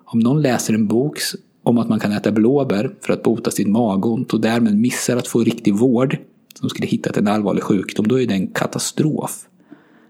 Om 0.05 0.19
någon 0.19 0.41
läser 0.41 0.73
en 0.73 0.87
bok 0.87 1.17
om 1.63 1.77
att 1.77 1.89
man 1.89 1.99
kan 1.99 2.11
äta 2.11 2.31
blåbär 2.31 2.95
för 3.01 3.13
att 3.13 3.23
bota 3.23 3.51
sitt 3.51 3.67
magont 3.67 4.33
och 4.33 4.41
därmed 4.41 4.75
missar 4.77 5.17
att 5.17 5.27
få 5.27 5.39
riktig 5.39 5.75
vård 5.75 6.17
som 6.59 6.69
skulle 6.69 6.87
hittat 6.87 7.17
en 7.17 7.27
allvarlig 7.27 7.63
sjukdom, 7.63 8.07
då 8.07 8.21
är 8.21 8.27
det 8.27 8.33
en 8.33 8.47
katastrof. 8.47 9.47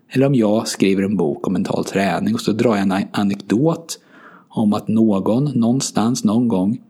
Eller 0.10 0.26
om 0.26 0.36
jag 0.36 0.68
skriver 0.68 1.04
en 1.04 1.18
bok 1.18 1.48
om 1.48 1.54
mental 1.54 1.86
träning 1.86 2.34
och 2.34 2.42
så 2.42 2.52
drar 2.52 2.76
jag 2.76 2.84
en 2.84 3.06
anekdot 3.12 4.00
om 4.50 4.74
att 4.74 4.88
någon 4.88 5.44
någonstans 5.60 6.24
någon 6.24 6.48
gång 6.48 6.82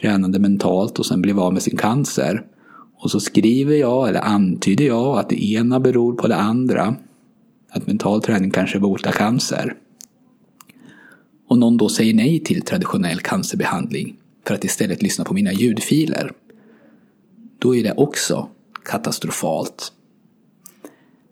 tränade 0.00 0.38
mentalt 0.38 0.98
och 0.98 1.06
sen 1.06 1.22
blev 1.22 1.40
av 1.40 1.52
med 1.52 1.62
sin 1.62 1.76
cancer. 1.76 2.44
Och 2.98 3.10
så 3.10 3.20
skriver 3.20 3.76
jag, 3.76 4.08
eller 4.08 4.20
antyder 4.20 4.84
jag, 4.84 5.18
att 5.18 5.28
det 5.28 5.44
ena 5.44 5.80
beror 5.80 6.12
på 6.12 6.28
det 6.28 6.36
andra. 6.36 6.94
Att 7.70 7.86
mental 7.86 8.22
träning 8.22 8.50
kanske 8.50 8.78
botar 8.78 9.12
cancer. 9.12 9.74
Och 11.48 11.58
någon 11.58 11.76
då 11.76 11.88
säger 11.88 12.14
nej 12.14 12.40
till 12.40 12.62
traditionell 12.62 13.20
cancerbehandling 13.20 14.16
för 14.46 14.54
att 14.54 14.64
istället 14.64 15.02
lyssna 15.02 15.24
på 15.24 15.34
mina 15.34 15.52
ljudfiler. 15.52 16.32
Då 17.58 17.76
är 17.76 17.82
det 17.82 17.92
också 17.92 18.48
katastrofalt. 18.84 19.92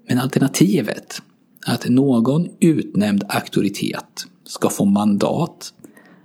Men 0.07 0.19
alternativet, 0.19 1.23
att 1.67 1.89
någon 1.89 2.49
utnämnd 2.61 3.25
auktoritet 3.29 4.27
ska 4.45 4.71
få 4.71 4.85
mandat 4.85 5.73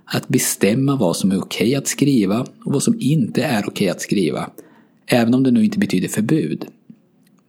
att 0.04 0.28
bestämma 0.28 0.96
vad 0.96 1.16
som 1.16 1.30
är 1.30 1.38
okej 1.38 1.74
att 1.74 1.88
skriva 1.88 2.40
och 2.40 2.72
vad 2.72 2.82
som 2.82 2.96
inte 3.00 3.42
är 3.42 3.68
okej 3.68 3.88
att 3.88 4.00
skriva, 4.00 4.50
även 5.06 5.34
om 5.34 5.42
det 5.42 5.50
nu 5.50 5.64
inte 5.64 5.78
betyder 5.78 6.08
förbud. 6.08 6.66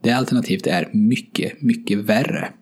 Det 0.01 0.11
alternativet 0.11 0.67
är 0.67 0.89
mycket, 0.93 1.61
mycket 1.61 1.97
värre. 1.97 2.53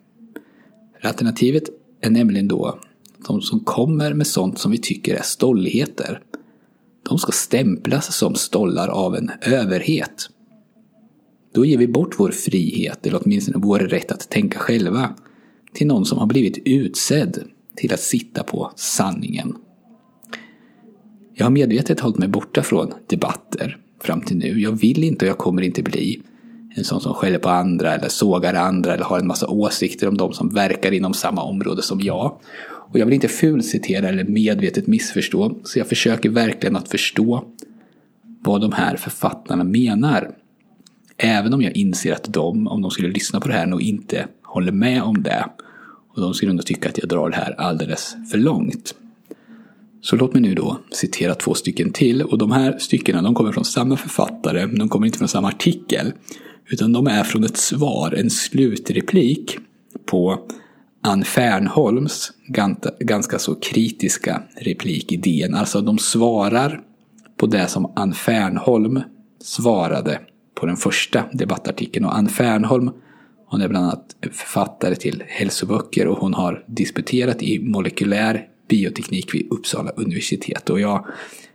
För 1.01 1.07
alternativet 1.07 1.63
är 2.01 2.09
nämligen 2.09 2.47
då 2.47 2.79
de 3.27 3.41
som 3.41 3.59
kommer 3.59 4.13
med 4.13 4.27
sånt 4.27 4.59
som 4.59 4.71
vi 4.71 4.77
tycker 4.77 5.15
är 5.15 5.21
stolligheter. 5.21 6.21
De 7.09 7.17
ska 7.17 7.31
stämplas 7.31 8.15
som 8.15 8.35
stollar 8.35 8.87
av 8.87 9.15
en 9.15 9.31
överhet. 9.41 10.29
Då 11.51 11.65
ger 11.65 11.77
vi 11.77 11.87
bort 11.87 12.15
vår 12.17 12.31
frihet, 12.31 13.05
eller 13.05 13.21
åtminstone 13.23 13.57
vår 13.57 13.79
rätt 13.79 14.11
att 14.11 14.29
tänka 14.29 14.59
själva, 14.59 15.15
till 15.73 15.87
någon 15.87 16.05
som 16.05 16.17
har 16.17 16.25
blivit 16.25 16.57
utsedd 16.65 17.43
till 17.75 17.93
att 17.93 17.99
sitta 17.99 18.43
på 18.43 18.71
sanningen. 18.75 19.55
Jag 21.35 21.45
har 21.45 21.51
medvetet 21.51 21.99
hållit 21.99 22.17
mig 22.17 22.27
borta 22.27 22.63
från 22.63 22.93
debatter 23.07 23.77
fram 24.03 24.21
till 24.21 24.37
nu. 24.37 24.59
Jag 24.59 24.71
vill 24.71 25.03
inte 25.03 25.25
och 25.25 25.29
jag 25.29 25.37
kommer 25.37 25.61
inte 25.61 25.83
bli 25.83 26.21
en 26.75 26.83
sån 26.83 27.01
som 27.01 27.13
skäller 27.13 27.39
på 27.39 27.49
andra 27.49 27.95
eller 27.95 28.09
sågar 28.09 28.53
andra 28.53 28.93
eller 28.93 29.03
har 29.03 29.19
en 29.19 29.27
massa 29.27 29.47
åsikter 29.47 30.07
om 30.07 30.17
de 30.17 30.33
som 30.33 30.49
verkar 30.49 30.91
inom 30.91 31.13
samma 31.13 31.43
område 31.43 31.81
som 31.81 32.01
jag. 32.01 32.39
Och 32.89 32.99
jag 32.99 33.05
vill 33.05 33.15
inte 33.15 33.27
fulcitera 33.27 34.09
eller 34.09 34.23
medvetet 34.23 34.87
missförstå, 34.87 35.59
så 35.63 35.79
jag 35.79 35.87
försöker 35.87 36.29
verkligen 36.29 36.75
att 36.75 36.89
förstå 36.89 37.43
vad 38.41 38.61
de 38.61 38.71
här 38.71 38.97
författarna 38.97 39.63
menar. 39.63 40.31
Även 41.21 41.53
om 41.53 41.61
jag 41.61 41.77
inser 41.77 42.13
att 42.13 42.33
de, 42.33 42.67
om 42.67 42.81
de 42.81 42.91
skulle 42.91 43.09
lyssna 43.09 43.39
på 43.39 43.47
det 43.47 43.53
här, 43.53 43.65
nog 43.65 43.81
inte 43.81 44.27
håller 44.43 44.71
med 44.71 45.03
om 45.03 45.23
det. 45.23 45.45
Och 46.15 46.21
de 46.21 46.33
skulle 46.33 46.53
nog 46.53 46.65
tycka 46.65 46.89
att 46.89 46.97
jag 46.97 47.09
drar 47.09 47.29
det 47.29 47.35
här 47.35 47.55
alldeles 47.57 48.15
för 48.31 48.37
långt. 48.37 48.95
Så 50.01 50.15
låt 50.15 50.33
mig 50.33 50.41
nu 50.41 50.55
då 50.55 50.79
citera 50.91 51.35
två 51.35 51.53
stycken 51.53 51.91
till. 51.91 52.21
Och 52.21 52.37
de 52.37 52.51
här 52.51 52.77
styckena 52.79 53.21
de 53.21 53.35
kommer 53.35 53.51
från 53.51 53.65
samma 53.65 53.97
författare, 53.97 54.67
men 54.67 54.79
de 54.79 54.89
kommer 54.89 55.05
inte 55.05 55.17
från 55.17 55.27
samma 55.27 55.47
artikel. 55.47 56.11
Utan 56.69 56.93
de 56.93 57.07
är 57.07 57.23
från 57.23 57.43
ett 57.43 57.57
svar, 57.57 58.13
en 58.17 58.29
slutreplik 58.29 59.57
på 60.05 60.39
Ann 61.03 61.23
Fernholms 61.23 62.31
ganska 62.99 63.39
så 63.39 63.55
kritiska 63.55 64.43
replik 64.55 65.11
i 65.11 65.17
DN. 65.17 65.55
Alltså 65.55 65.81
de 65.81 65.97
svarar 65.97 66.81
på 67.37 67.45
det 67.45 67.67
som 67.67 67.91
Ann 67.95 68.13
Fernholm 68.13 69.01
svarade 69.41 70.19
på 70.59 70.65
den 70.65 70.77
första 70.77 71.25
debattartikeln. 71.33 72.05
Och 72.05 72.17
Ann 72.17 72.29
Fernholm 72.29 72.91
hon 73.49 73.61
är 73.61 73.67
bland 73.67 73.85
annat 73.85 74.15
författare 74.31 74.95
till 74.95 75.23
hälsoböcker 75.27 76.07
och 76.07 76.17
hon 76.17 76.33
har 76.33 76.63
disputerat 76.67 77.43
i 77.43 77.59
molekylär 77.59 78.47
bioteknik 78.69 79.35
vid 79.35 79.47
Uppsala 79.51 79.91
universitet. 79.91 80.69
Och 80.69 80.79
jag 80.79 81.05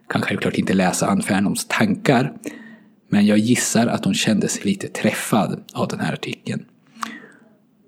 kan 0.09 0.23
självklart 0.23 0.55
inte 0.55 0.73
läsa 0.73 1.07
Ann 1.07 1.23
Fernholms 1.23 1.67
tankar. 1.69 2.33
Men 3.09 3.27
jag 3.27 3.39
gissar 3.39 3.87
att 3.87 4.05
hon 4.05 4.15
kände 4.15 4.49
sig 4.49 4.65
lite 4.65 4.89
träffad 4.89 5.65
av 5.73 5.89
den 5.89 6.01
här 6.01 6.13
artikeln. 6.13 6.65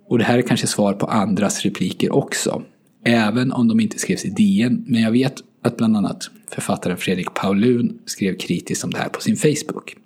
Och 0.09 0.19
det 0.19 0.25
här 0.25 0.39
är 0.39 0.43
kanske 0.43 0.67
svar 0.67 0.93
på 0.93 1.07
andras 1.07 1.63
repliker 1.63 2.15
också. 2.15 2.63
Även 3.05 3.53
om 3.53 3.69
de 3.69 3.81
inte 3.81 3.99
skrevs 3.99 4.25
i 4.25 4.29
DN. 4.29 4.85
Men 4.87 5.03
jag 5.03 5.11
vet 5.11 5.35
att 5.67 5.77
bland 5.77 5.97
annat 5.97 6.31
författaren 6.51 6.97
Fredrik 6.97 7.35
Paulun 7.35 7.99
skrev 8.05 8.39
kritiskt 8.39 8.85
om 8.85 8.91
det 8.91 8.99
här 8.99 9.09
på 9.09 9.21
sin 9.21 9.37
Facebook. 9.37 9.97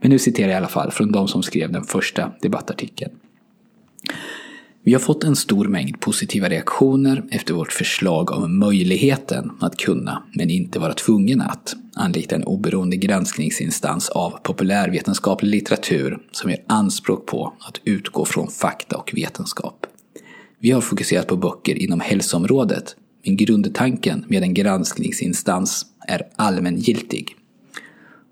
Men 0.00 0.10
nu 0.10 0.18
citerar 0.18 0.48
jag 0.48 0.54
i 0.54 0.58
alla 0.58 0.68
fall 0.68 0.90
från 0.90 1.12
de 1.12 1.28
som 1.28 1.42
skrev 1.42 1.72
den 1.72 1.84
första 1.84 2.32
debattartikeln. 2.42 3.12
Vi 4.82 4.92
har 4.92 5.00
fått 5.00 5.24
en 5.24 5.36
stor 5.36 5.68
mängd 5.68 6.00
positiva 6.00 6.48
reaktioner 6.48 7.24
efter 7.30 7.54
vårt 7.54 7.72
förslag 7.72 8.30
om 8.30 8.58
möjligheten 8.58 9.50
att 9.60 9.76
kunna, 9.76 10.22
men 10.34 10.50
inte 10.50 10.78
vara 10.78 10.94
tvungen 10.94 11.40
att, 11.40 11.76
anlita 11.94 12.34
en 12.34 12.44
oberoende 12.44 12.96
granskningsinstans 12.96 14.08
av 14.08 14.30
populärvetenskaplig 14.30 15.50
litteratur 15.50 16.18
som 16.32 16.50
gör 16.50 16.60
anspråk 16.66 17.26
på 17.26 17.52
att 17.60 17.80
utgå 17.84 18.24
från 18.24 18.48
fakta 18.48 18.96
och 18.96 19.10
vetenskap. 19.14 19.86
Vi 20.58 20.70
har 20.70 20.80
fokuserat 20.80 21.26
på 21.26 21.36
böcker 21.36 21.82
inom 21.82 22.00
hälsoområdet, 22.00 22.96
men 23.24 23.36
grundtanken 23.36 24.24
med 24.28 24.42
en 24.42 24.54
granskningsinstans 24.54 25.86
är 26.08 26.22
allmängiltig. 26.36 27.36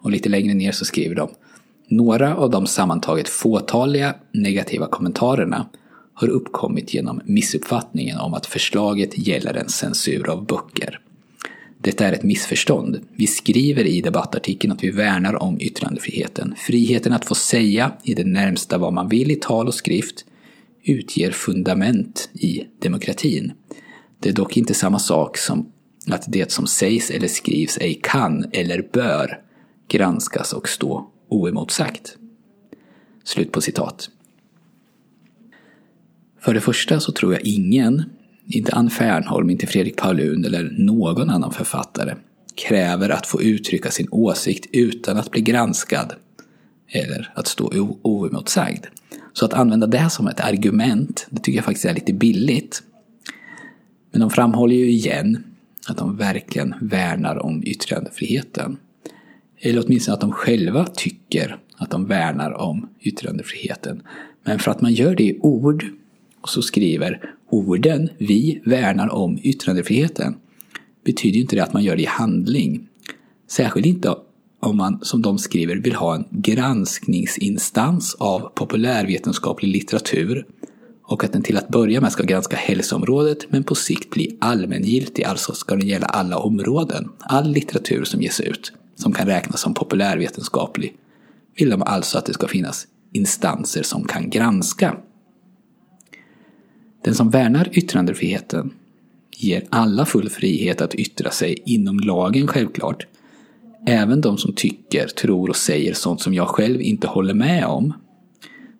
Och 0.00 0.10
lite 0.10 0.28
längre 0.28 0.54
ner 0.54 0.72
så 0.72 0.84
skriver 0.84 1.14
de 1.14 1.28
några 1.88 2.36
av 2.36 2.50
de 2.50 2.66
sammantaget 2.66 3.28
fåtaliga 3.28 4.14
negativa 4.32 4.86
kommentarerna 4.86 5.68
har 6.14 6.28
uppkommit 6.28 6.94
genom 6.94 7.20
missuppfattningen 7.24 8.18
om 8.18 8.34
att 8.34 8.46
förslaget 8.46 9.18
gäller 9.28 9.54
en 9.54 9.68
censur 9.68 10.30
av 10.30 10.46
böcker. 10.46 11.00
Detta 11.78 12.06
är 12.06 12.12
ett 12.12 12.22
missförstånd. 12.22 13.00
Vi 13.16 13.26
skriver 13.26 13.84
i 13.84 14.00
debattartikeln 14.00 14.72
att 14.72 14.84
vi 14.84 14.90
värnar 14.90 15.42
om 15.42 15.60
yttrandefriheten. 15.60 16.54
Friheten 16.58 17.12
att 17.12 17.24
få 17.24 17.34
säga 17.34 17.92
i 18.02 18.14
det 18.14 18.24
närmsta 18.24 18.78
vad 18.78 18.92
man 18.92 19.08
vill 19.08 19.30
i 19.30 19.36
tal 19.36 19.66
och 19.66 19.74
skrift 19.74 20.24
utger 20.84 21.30
fundament 21.30 22.30
i 22.32 22.64
demokratin. 22.78 23.52
Det 24.26 24.30
är 24.30 24.34
dock 24.34 24.56
inte 24.56 24.74
samma 24.74 24.98
sak 24.98 25.38
som 25.38 25.72
att 26.10 26.24
det 26.28 26.52
som 26.52 26.66
sägs 26.66 27.10
eller 27.10 27.28
skrivs 27.28 27.78
ej 27.78 28.00
kan 28.02 28.44
eller 28.52 28.88
bör 28.92 29.40
granskas 29.88 30.52
och 30.52 30.68
stå 30.68 31.10
oemotsagt. 31.28 32.16
Slut 33.24 33.52
på 33.52 33.60
citat. 33.60 34.10
För 36.40 36.54
det 36.54 36.60
första 36.60 37.00
så 37.00 37.12
tror 37.12 37.32
jag 37.32 37.42
ingen, 37.42 38.02
inte 38.46 38.72
Ann 38.72 38.90
Fernholm, 38.90 39.50
inte 39.50 39.66
Fredrik 39.66 39.96
Paulun 39.96 40.44
eller 40.44 40.74
någon 40.78 41.30
annan 41.30 41.52
författare, 41.52 42.14
kräver 42.54 43.08
att 43.08 43.26
få 43.26 43.42
uttrycka 43.42 43.90
sin 43.90 44.08
åsikt 44.10 44.66
utan 44.72 45.16
att 45.16 45.30
bli 45.30 45.40
granskad 45.40 46.14
eller 46.88 47.32
att 47.34 47.46
stå 47.46 47.96
oemotsagd. 48.02 48.86
Så 49.32 49.44
att 49.44 49.54
använda 49.54 49.86
det 49.86 50.10
som 50.10 50.26
ett 50.28 50.40
argument, 50.40 51.26
det 51.30 51.42
tycker 51.42 51.58
jag 51.58 51.64
faktiskt 51.64 51.84
är 51.84 51.94
lite 51.94 52.12
billigt. 52.12 52.82
Men 54.16 54.20
de 54.20 54.30
framhåller 54.30 54.74
ju 54.74 54.90
igen 54.90 55.44
att 55.88 55.96
de 55.96 56.16
verkligen 56.16 56.74
värnar 56.80 57.38
om 57.42 57.62
yttrandefriheten. 57.66 58.76
Eller 59.60 59.84
åtminstone 59.86 60.14
att 60.14 60.20
de 60.20 60.32
själva 60.32 60.86
tycker 60.86 61.58
att 61.76 61.90
de 61.90 62.06
värnar 62.06 62.52
om 62.52 62.88
yttrandefriheten. 63.00 64.02
Men 64.44 64.58
för 64.58 64.70
att 64.70 64.80
man 64.80 64.92
gör 64.92 65.14
det 65.14 65.22
i 65.22 65.38
ord 65.40 65.86
och 66.40 66.48
så 66.48 66.62
skriver 66.62 67.30
orden 67.50 68.08
vi 68.18 68.60
värnar 68.64 69.08
om 69.08 69.38
yttrandefriheten 69.42 70.34
betyder 71.04 71.40
inte 71.40 71.56
det 71.56 71.62
att 71.62 71.72
man 71.72 71.84
gör 71.84 71.96
det 71.96 72.02
i 72.02 72.06
handling. 72.06 72.88
Särskilt 73.48 73.86
inte 73.86 74.14
om 74.60 74.76
man, 74.76 74.98
som 75.02 75.22
de 75.22 75.38
skriver, 75.38 75.76
vill 75.76 75.94
ha 75.94 76.14
en 76.14 76.24
granskningsinstans 76.30 78.14
av 78.14 78.40
populärvetenskaplig 78.54 79.68
litteratur 79.68 80.46
och 81.08 81.24
att 81.24 81.32
den 81.32 81.42
till 81.42 81.56
att 81.56 81.68
börja 81.68 82.00
med 82.00 82.12
ska 82.12 82.22
granska 82.22 82.56
hälsoområdet 82.56 83.46
men 83.48 83.64
på 83.64 83.74
sikt 83.74 84.10
bli 84.10 84.36
allmängiltig, 84.40 85.24
alltså 85.24 85.52
ska 85.52 85.76
den 85.76 85.88
gälla 85.88 86.06
alla 86.06 86.38
områden. 86.38 87.08
All 87.18 87.50
litteratur 87.50 88.04
som 88.04 88.22
ges 88.22 88.40
ut, 88.40 88.72
som 88.94 89.12
kan 89.12 89.26
räknas 89.26 89.60
som 89.60 89.74
populärvetenskaplig, 89.74 90.96
vill 91.58 91.70
de 91.70 91.82
alltså 91.82 92.18
att 92.18 92.26
det 92.26 92.32
ska 92.32 92.48
finnas 92.48 92.86
instanser 93.12 93.82
som 93.82 94.04
kan 94.04 94.30
granska. 94.30 94.96
Den 97.04 97.14
som 97.14 97.30
värnar 97.30 97.68
yttrandefriheten 97.72 98.72
ger 99.36 99.64
alla 99.70 100.06
full 100.06 100.28
frihet 100.28 100.80
att 100.80 100.94
yttra 100.94 101.30
sig 101.30 101.62
inom 101.64 101.98
lagen 101.98 102.46
självklart. 102.46 103.06
Även 103.86 104.20
de 104.20 104.38
som 104.38 104.52
tycker, 104.52 105.06
tror 105.06 105.48
och 105.48 105.56
säger 105.56 105.94
sånt 105.94 106.20
som 106.20 106.34
jag 106.34 106.48
själv 106.48 106.80
inte 106.80 107.06
håller 107.06 107.34
med 107.34 107.66
om. 107.66 107.92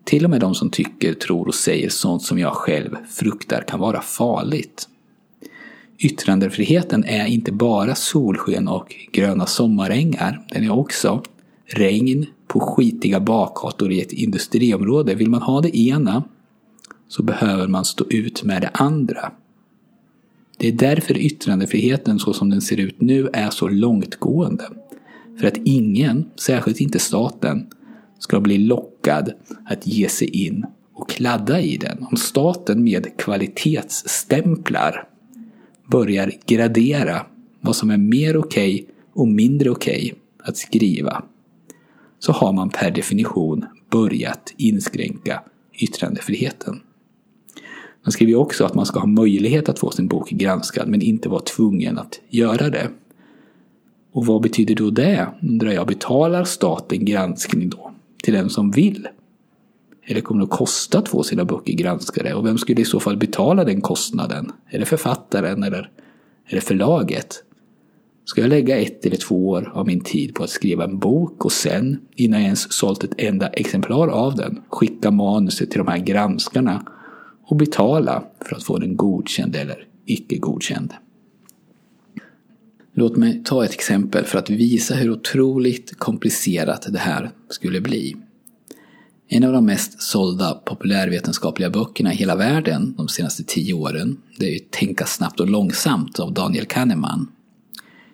Till 0.07 0.25
och 0.25 0.31
med 0.31 0.41
de 0.41 0.55
som 0.55 0.71
tycker, 0.71 1.15
tror 1.15 1.49
och 1.49 1.55
säger 1.55 1.89
sånt 1.89 2.23
som 2.23 2.39
jag 2.39 2.53
själv 2.53 2.97
fruktar 3.09 3.65
kan 3.69 3.81
vara 3.81 4.01
farligt. 4.01 4.89
Yttrandefriheten 5.99 7.05
är 7.05 7.27
inte 7.27 7.53
bara 7.53 7.95
solsken 7.95 8.69
och 8.69 8.95
gröna 9.13 9.47
sommarängar. 9.47 10.47
Den 10.51 10.65
är 10.65 10.71
också 10.71 11.23
regn 11.67 12.27
på 12.47 12.61
skitiga 12.61 13.21
bakgator 13.21 13.93
i 13.93 14.01
ett 14.01 14.13
industriområde. 14.13 15.15
Vill 15.15 15.31
man 15.31 15.43
ha 15.43 15.61
det 15.61 15.79
ena 15.79 16.25
så 17.09 17.23
behöver 17.23 17.69
man 17.69 17.85
stå 17.85 18.05
ut 18.11 18.43
med 18.43 18.63
det 18.63 18.71
andra. 18.75 19.33
Det 20.59 20.69
är 20.69 20.73
därför 20.73 21.19
yttrandefriheten 21.19 22.19
så 22.19 22.33
som 22.33 22.51
den 22.51 22.63
ser 22.63 22.81
ut 22.81 23.01
nu 23.01 23.29
är 23.33 23.51
så 23.51 23.69
långtgående. 23.69 24.65
För 25.41 25.47
att 25.47 25.57
ingen, 25.65 26.31
särskilt 26.37 26.81
inte 26.81 26.99
staten, 26.99 27.67
ska 28.19 28.41
bli 28.41 28.59
lockad 28.59 28.96
att 29.67 29.87
ge 29.87 30.09
sig 30.09 30.29
in 30.29 30.67
och 30.95 31.09
kladda 31.09 31.61
i 31.61 31.77
den. 31.77 32.07
Om 32.11 32.17
staten 32.17 32.85
med 32.85 33.17
kvalitetsstämplar 33.17 35.09
börjar 35.87 36.33
gradera 36.47 37.27
vad 37.61 37.77
som 37.77 37.91
är 37.91 37.97
mer 37.97 38.37
okej 38.37 38.75
okay 38.75 38.87
och 39.13 39.29
mindre 39.29 39.71
okej 39.71 40.13
okay 40.13 40.21
att 40.49 40.57
skriva 40.57 41.23
så 42.19 42.33
har 42.33 42.53
man 42.53 42.71
per 42.71 42.91
definition 42.91 43.65
börjat 43.91 44.55
inskränka 44.57 45.43
yttrandefriheten. 45.73 46.81
Man 48.05 48.13
skriver 48.13 48.35
också 48.35 48.65
att 48.65 48.75
man 48.75 48.87
ska 48.87 48.99
ha 48.99 49.07
möjlighet 49.07 49.69
att 49.69 49.79
få 49.79 49.91
sin 49.91 50.09
bok 50.09 50.31
granskad 50.31 50.89
men 50.89 51.03
inte 51.03 51.29
vara 51.29 51.41
tvungen 51.41 51.99
att 51.99 52.21
göra 52.29 52.71
det. 52.71 52.91
Och 54.13 54.27
vad 54.27 54.43
betyder 54.43 54.75
då 54.75 54.91
det? 54.91 55.29
Undrar 55.43 55.73
jag. 55.73 55.87
Betalar 55.87 56.45
staten 56.45 57.05
granskning 57.05 57.69
då? 57.69 57.86
Till 58.27 58.35
den 58.35 58.51
som 58.51 58.71
vill? 58.71 59.09
Eller 60.07 60.21
kommer 60.21 60.41
det 60.41 60.45
att 60.45 60.59
kosta 60.59 60.99
att 60.99 61.09
få 61.09 61.23
sina 61.23 61.45
böcker 61.45 61.73
granskade? 61.73 62.35
Och 62.35 62.47
vem 62.47 62.59
skulle 62.59 62.81
i 62.81 62.85
så 62.85 63.01
fall 63.01 63.17
betala 63.17 63.65
den 63.65 63.81
kostnaden? 63.81 64.53
Är 64.71 64.79
det 64.79 64.85
författaren 64.85 65.63
eller 65.63 65.91
är 66.47 66.55
det 66.55 66.61
förlaget? 66.61 67.45
Ska 68.25 68.41
jag 68.41 68.51
lägga 68.51 68.79
ett 68.79 69.07
eller 69.07 69.17
två 69.17 69.49
år 69.49 69.73
av 69.75 69.87
min 69.87 70.01
tid 70.01 70.35
på 70.35 70.45
att 70.45 70.51
skriva 70.51 70.85
en 70.85 70.99
bok 70.99 71.45
och 71.45 71.53
sen, 71.53 72.01
innan 72.17 72.41
jag 72.41 72.45
ens 72.45 72.73
sålt 72.73 73.05
ett 73.05 73.15
enda 73.19 73.49
exemplar 73.49 74.09
av 74.09 74.37
den, 74.37 74.63
skicka 74.69 75.11
manuset 75.11 75.71
till 75.71 75.79
de 75.79 75.89
här 75.89 75.99
granskarna 75.99 76.87
och 77.45 77.57
betala 77.57 78.23
för 78.41 78.57
att 78.57 78.65
få 78.65 78.79
den 78.79 78.97
godkänd 78.97 79.57
eller 79.57 79.87
icke 80.07 80.39
godkänd? 80.39 80.93
Låt 82.99 83.17
mig 83.17 83.43
ta 83.45 83.65
ett 83.65 83.75
exempel 83.75 84.25
för 84.25 84.39
att 84.39 84.51
visa 84.51 84.95
hur 84.95 85.11
otroligt 85.11 85.99
komplicerat 85.99 86.87
det 86.91 86.99
här 86.99 87.31
skulle 87.49 87.81
bli. 87.81 88.17
En 89.29 89.45
av 89.45 89.53
de 89.53 89.67
mest 89.67 90.03
sålda 90.03 90.55
populärvetenskapliga 90.55 91.71
böckerna 91.71 92.13
i 92.13 92.17
hela 92.17 92.37
världen 92.37 92.95
de 92.97 93.09
senaste 93.09 93.45
tio 93.45 93.75
åren, 93.75 94.17
det 94.39 94.47
är 94.47 94.51
ju 94.51 94.59
Tänka 94.59 95.07
snabbt 95.07 95.41
och 95.41 95.51
långsamt 95.51 96.19
av 96.19 96.33
Daniel 96.33 96.67
Kahneman. 96.67 97.29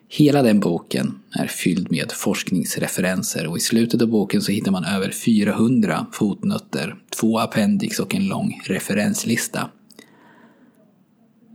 Hela 0.09 0.43
den 0.43 0.61
boken 0.61 1.15
är 1.31 1.47
fylld 1.47 1.91
med 1.91 2.13
forskningsreferenser 2.13 3.47
och 3.47 3.57
i 3.57 3.61
slutet 3.61 4.03
av 4.03 4.09
boken 4.09 4.43
så 4.43 4.53
hittar 4.53 4.73
man 4.73 4.85
över 4.85 5.11
400 5.11 6.07
fotnötter, 6.13 6.97
två 7.21 7.39
appendix 7.39 7.99
och 8.01 8.15
en 8.15 8.27
lång 8.27 8.61
referenslista. 8.65 9.71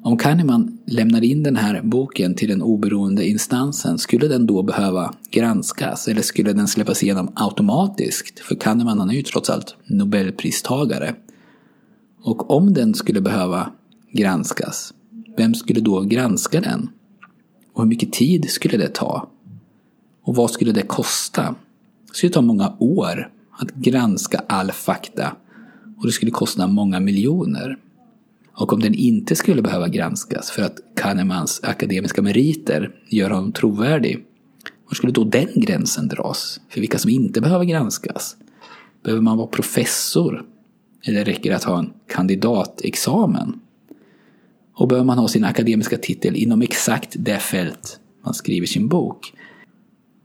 Om 0.08 0.18
Kahneman 0.18 0.78
lämnar 0.86 1.24
in 1.24 1.44
den 1.44 1.56
här 1.56 1.82
boken 1.82 2.36
till 2.36 2.50
den 2.50 2.62
oberoende 2.62 3.28
instansen, 3.28 3.98
skulle 3.98 4.28
den 4.28 4.48
då 4.48 4.64
behöva 4.64 5.14
granskas 5.32 6.08
eller 6.08 6.22
skulle 6.22 6.54
den 6.54 6.68
släppas 6.68 7.04
igenom 7.04 7.32
automatiskt? 7.36 8.40
För 8.40 8.56
Kahneman 8.56 9.00
han 9.00 9.10
är 9.10 9.14
ju 9.14 9.22
trots 9.22 9.50
allt 9.50 9.76
Nobelpristagare. 9.86 11.16
Och 12.22 12.52
om 12.52 12.74
den 12.74 12.93
skulle 12.93 13.22
behöva 13.22 13.72
granskas, 14.12 14.93
vem 15.38 15.56
skulle 15.56 15.82
då 15.82 16.02
granska 16.02 16.62
den? 16.62 16.89
Och 17.74 17.82
hur 17.82 17.89
mycket 17.89 18.13
tid 18.13 18.50
skulle 18.50 18.78
det 18.78 18.93
ta? 18.93 19.30
Och 20.24 20.36
vad 20.36 20.52
skulle 20.52 20.72
det 20.72 20.88
kosta? 20.88 21.56
Det 22.08 22.15
skulle 22.15 22.34
ta 22.34 22.41
många 22.41 22.76
år 22.80 23.32
att 23.60 23.74
granska 23.74 24.43
all 24.48 24.72
fakta 24.72 25.36
och 25.98 26.06
det 26.06 26.12
skulle 26.12 26.32
kosta 26.32 26.67
många 26.67 27.00
miljoner. 27.00 27.78
Och 28.58 28.74
om 28.74 28.80
den 28.80 28.93
inte 28.93 29.36
skulle 29.36 29.62
behöva 29.62 29.88
granskas 29.88 30.52
för 30.52 30.62
att 30.62 30.80
Kahnemans 30.96 31.60
akademiska 31.63 32.22
meriter 32.22 32.91
gör 33.10 33.30
honom 33.30 33.52
trovärdig, 33.52 34.26
var 34.88 34.96
skulle 34.96 35.13
då 35.13 35.24
den 35.24 35.50
gränsen 35.56 36.08
dras? 36.08 36.62
För 36.70 36.82
vilka 36.82 36.98
som 37.00 37.12
inte 37.12 37.41
behöver 37.41 37.65
granskas? 37.65 38.36
Behöver 39.04 39.22
man 39.22 39.38
vara 39.38 39.48
professor? 39.48 40.46
Eller 41.04 41.26
räcker 41.26 41.50
det 41.50 41.56
att 41.56 41.63
ha 41.63 41.80
en 41.80 41.93
kandidatexamen? 42.08 43.60
Och 44.76 44.88
behöver 44.88 45.06
man 45.06 45.17
ha 45.17 45.28
sin 45.28 45.43
akademiska 45.43 45.98
titel 45.98 46.36
inom 46.36 46.62
exakt 46.62 47.15
det 47.20 47.39
fält 47.39 48.00
man 48.26 48.34
skriver 48.34 48.67
sin 48.67 48.88
bok? 48.88 49.34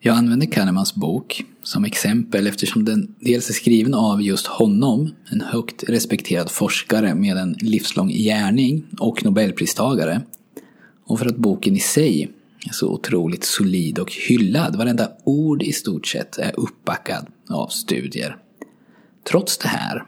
Jag 0.00 0.16
använder 0.16 0.46
Kahnemans 0.46 0.94
bok 0.94 1.44
som 1.62 1.84
exempel 1.84 2.46
eftersom 2.46 2.84
den 2.84 3.14
dels 3.20 3.48
är 3.48 3.54
skriven 3.54 3.94
av 3.94 4.22
just 4.22 4.46
honom, 4.46 5.14
en 5.30 5.40
högt 5.40 5.84
respekterad 5.88 6.50
forskare 6.50 7.14
med 7.14 7.36
en 7.36 7.52
livslång 7.52 8.08
gärning 8.08 8.84
och 8.98 9.24
nobelpristagare. 9.24 10.22
Och 11.04 11.18
för 11.18 11.26
att 11.26 11.36
boken 11.36 11.76
i 11.76 11.80
sig 11.80 12.30
är 12.68 12.72
så 12.72 12.88
otroligt 12.88 13.44
solid 13.44 13.98
och 13.98 14.12
hyllad. 14.12 14.76
Varenda 14.76 15.10
ord 15.24 15.62
i 15.62 15.72
stort 15.72 16.06
sett 16.06 16.38
är 16.38 16.60
uppbackad 16.60 17.26
av 17.48 17.68
studier. 17.68 18.36
Trots 19.30 19.58
det 19.58 19.68
här 19.68 20.04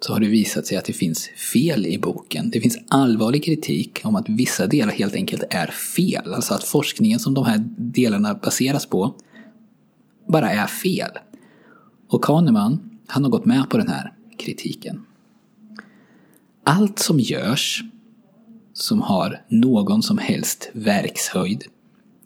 så 0.00 0.12
har 0.12 0.20
det 0.20 0.28
visat 0.28 0.66
sig 0.66 0.76
att 0.76 0.84
det 0.84 0.92
finns 0.92 1.28
fel 1.52 1.86
i 1.86 1.98
boken. 1.98 2.50
Det 2.50 2.60
finns 2.60 2.78
allvarlig 2.88 3.44
kritik 3.44 4.00
om 4.04 4.16
att 4.16 4.28
vissa 4.28 4.66
delar 4.66 4.92
helt 4.92 5.14
enkelt 5.14 5.44
är 5.50 5.66
fel. 5.66 6.34
Alltså 6.34 6.54
att 6.54 6.64
forskningen 6.64 7.18
som 7.18 7.34
de 7.34 7.44
här 7.44 7.64
delarna 7.76 8.34
baseras 8.34 8.86
på 8.86 9.14
bara 10.28 10.50
är 10.50 10.66
fel. 10.66 11.10
Och 12.08 12.24
Kahneman, 12.24 12.90
han 13.06 13.24
har 13.24 13.30
gått 13.30 13.44
med 13.44 13.70
på 13.70 13.78
den 13.78 13.88
här 13.88 14.12
kritiken. 14.38 15.04
Allt 16.64 16.98
som 16.98 17.20
görs 17.20 17.84
som 18.72 19.02
har 19.02 19.44
någon 19.48 20.02
som 20.02 20.18
helst 20.18 20.70
verkshöjd 20.72 21.64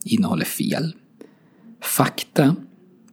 innehåller 0.05 0.45
fel. 0.45 0.95
Fakta, 1.81 2.57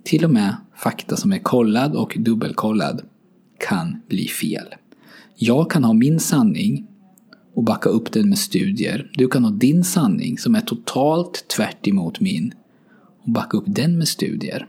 till 0.04 0.26
och 0.26 0.32
med 0.32 0.56
fakta 0.76 1.16
som 1.16 1.32
är 1.32 1.40
kollad 1.40 1.96
och 1.96 2.16
dubbelkollad, 2.20 3.02
kan 3.60 4.02
bli 4.08 4.28
fel. 4.28 4.68
Jag 5.36 5.72
kan 5.72 5.84
ha 5.84 5.94
min 5.94 6.20
sanning 6.20 6.88
och 7.54 7.64
backa 7.64 7.90
upp 7.90 8.12
den 8.12 8.30
med 8.30 8.38
studier. 8.38 9.12
Du 9.14 9.28
kan 9.28 9.44
ha 9.44 9.52
din 9.52 9.84
sanning 9.84 10.38
som 10.38 10.56
är 10.56 10.62
totalt 10.62 11.48
tvärt 11.48 11.86
min 12.20 12.54
och 13.24 13.32
backa 13.32 13.58
upp 13.58 13.66
den 13.68 13.98
med 13.98 14.08
studier. 14.08 14.68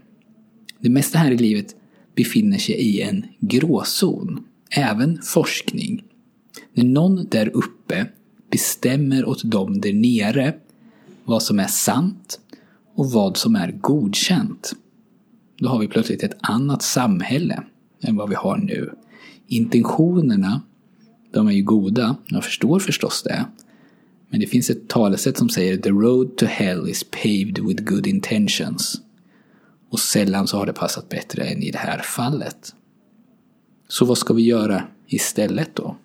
Det 0.80 0.90
mesta 0.90 1.18
här 1.18 1.30
i 1.30 1.36
livet 1.36 1.76
befinner 2.14 2.58
sig 2.58 2.74
i 2.74 3.00
en 3.02 3.26
gråzon. 3.40 4.44
Även 4.70 5.22
forskning. 5.22 6.04
När 6.74 6.84
någon 6.84 7.26
där 7.30 7.50
uppe 7.56 8.06
bestämmer 8.50 9.24
åt 9.24 9.44
dem 9.44 9.80
där 9.80 9.92
nere 9.92 10.54
vad 11.24 11.42
som 11.42 11.60
är 11.60 11.66
sant 11.66 12.40
och 12.94 13.10
vad 13.10 13.36
som 13.36 13.56
är 13.56 13.72
godkänt. 13.72 14.72
Då 15.58 15.68
har 15.68 15.78
vi 15.78 15.88
plötsligt 15.88 16.22
ett 16.22 16.38
annat 16.40 16.82
samhälle 16.82 17.62
än 18.02 18.16
vad 18.16 18.28
vi 18.28 18.34
har 18.34 18.56
nu. 18.56 18.92
Intentionerna, 19.46 20.62
de 21.32 21.48
är 21.48 21.52
ju 21.52 21.62
goda. 21.62 22.16
Jag 22.26 22.44
förstår 22.44 22.78
förstås 22.78 23.22
det. 23.22 23.46
Men 24.30 24.40
det 24.40 24.46
finns 24.46 24.70
ett 24.70 24.88
talesätt 24.88 25.38
som 25.38 25.48
säger 25.48 25.76
“The 25.76 25.90
road 25.90 26.36
to 26.36 26.46
hell 26.46 26.88
is 26.88 27.04
paved 27.04 27.58
with 27.58 27.84
good 27.84 28.06
intentions”. 28.06 29.00
Och 29.90 30.00
sällan 30.00 30.46
så 30.46 30.56
har 30.56 30.66
det 30.66 30.72
passat 30.72 31.08
bättre 31.08 31.44
än 31.44 31.62
i 31.62 31.70
det 31.70 31.78
här 31.78 31.98
fallet. 31.98 32.74
Så 33.88 34.04
vad 34.04 34.18
ska 34.18 34.34
vi 34.34 34.42
göra 34.42 34.84
istället 35.06 35.76
då? 35.76 35.96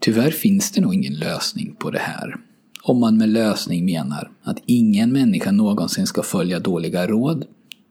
Tyvärr 0.00 0.30
finns 0.30 0.70
det 0.70 0.80
nog 0.80 0.94
ingen 0.94 1.14
lösning 1.14 1.76
på 1.78 1.90
det 1.90 1.98
här. 1.98 2.36
Om 2.82 3.00
man 3.00 3.16
med 3.16 3.28
lösning 3.28 3.84
menar 3.84 4.30
att 4.42 4.58
ingen 4.66 5.12
människa 5.12 5.50
någonsin 5.50 6.06
ska 6.06 6.22
följa 6.22 6.60
dåliga 6.60 7.06
råd 7.06 7.44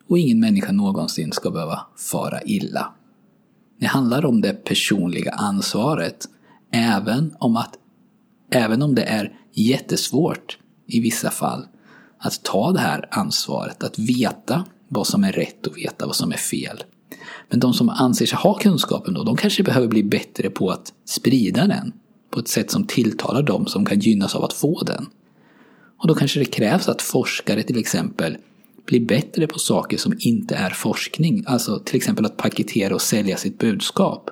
och 0.07 0.19
ingen 0.19 0.39
människa 0.39 0.71
någonsin 0.71 1.31
ska 1.31 1.51
behöva 1.51 1.79
fara 2.11 2.41
illa. 2.41 2.93
Det 3.79 3.85
handlar 3.85 4.25
om 4.25 4.41
det 4.41 4.53
personliga 4.53 5.31
ansvaret, 5.31 6.25
även 6.71 7.35
om, 7.39 7.57
att, 7.57 7.77
även 8.51 8.81
om 8.81 8.95
det 8.95 9.03
är 9.03 9.33
jättesvårt 9.53 10.57
i 10.87 10.99
vissa 10.99 11.29
fall 11.29 11.65
att 12.19 12.43
ta 12.43 12.71
det 12.71 12.79
här 12.79 13.07
ansvaret, 13.11 13.83
att 13.83 13.99
veta 13.99 14.65
vad 14.87 15.07
som 15.07 15.23
är 15.23 15.31
rätt 15.31 15.67
och 15.67 15.77
veta 15.77 16.05
vad 16.05 16.15
som 16.15 16.31
är 16.31 16.37
fel. 16.37 16.83
Men 17.49 17.59
de 17.59 17.73
som 17.73 17.89
anser 17.89 18.25
sig 18.25 18.37
ha 18.37 18.53
kunskapen 18.53 19.13
då, 19.13 19.23
de 19.23 19.35
kanske 19.35 19.63
behöver 19.63 19.87
bli 19.87 20.03
bättre 20.03 20.49
på 20.49 20.69
att 20.69 20.93
sprida 21.05 21.67
den 21.67 21.93
på 22.29 22.39
ett 22.39 22.47
sätt 22.47 22.71
som 22.71 22.83
tilltalar 22.83 23.43
dem 23.43 23.65
som 23.67 23.85
kan 23.85 23.99
gynnas 23.99 24.35
av 24.35 24.43
att 24.43 24.53
få 24.53 24.83
den. 24.83 25.05
Och 25.97 26.07
då 26.07 26.15
kanske 26.15 26.39
det 26.39 26.45
krävs 26.45 26.87
att 26.87 27.01
forskare 27.01 27.63
till 27.63 27.77
exempel 27.77 28.37
blir 28.85 28.99
bättre 28.99 29.47
på 29.47 29.59
saker 29.59 29.97
som 29.97 30.13
inte 30.19 30.55
är 30.55 30.69
forskning. 30.69 31.43
Alltså 31.47 31.79
till 31.79 31.95
exempel 31.95 32.25
att 32.25 32.37
paketera 32.37 32.95
och 32.95 33.01
sälja 33.01 33.37
sitt 33.37 33.57
budskap. 33.57 34.29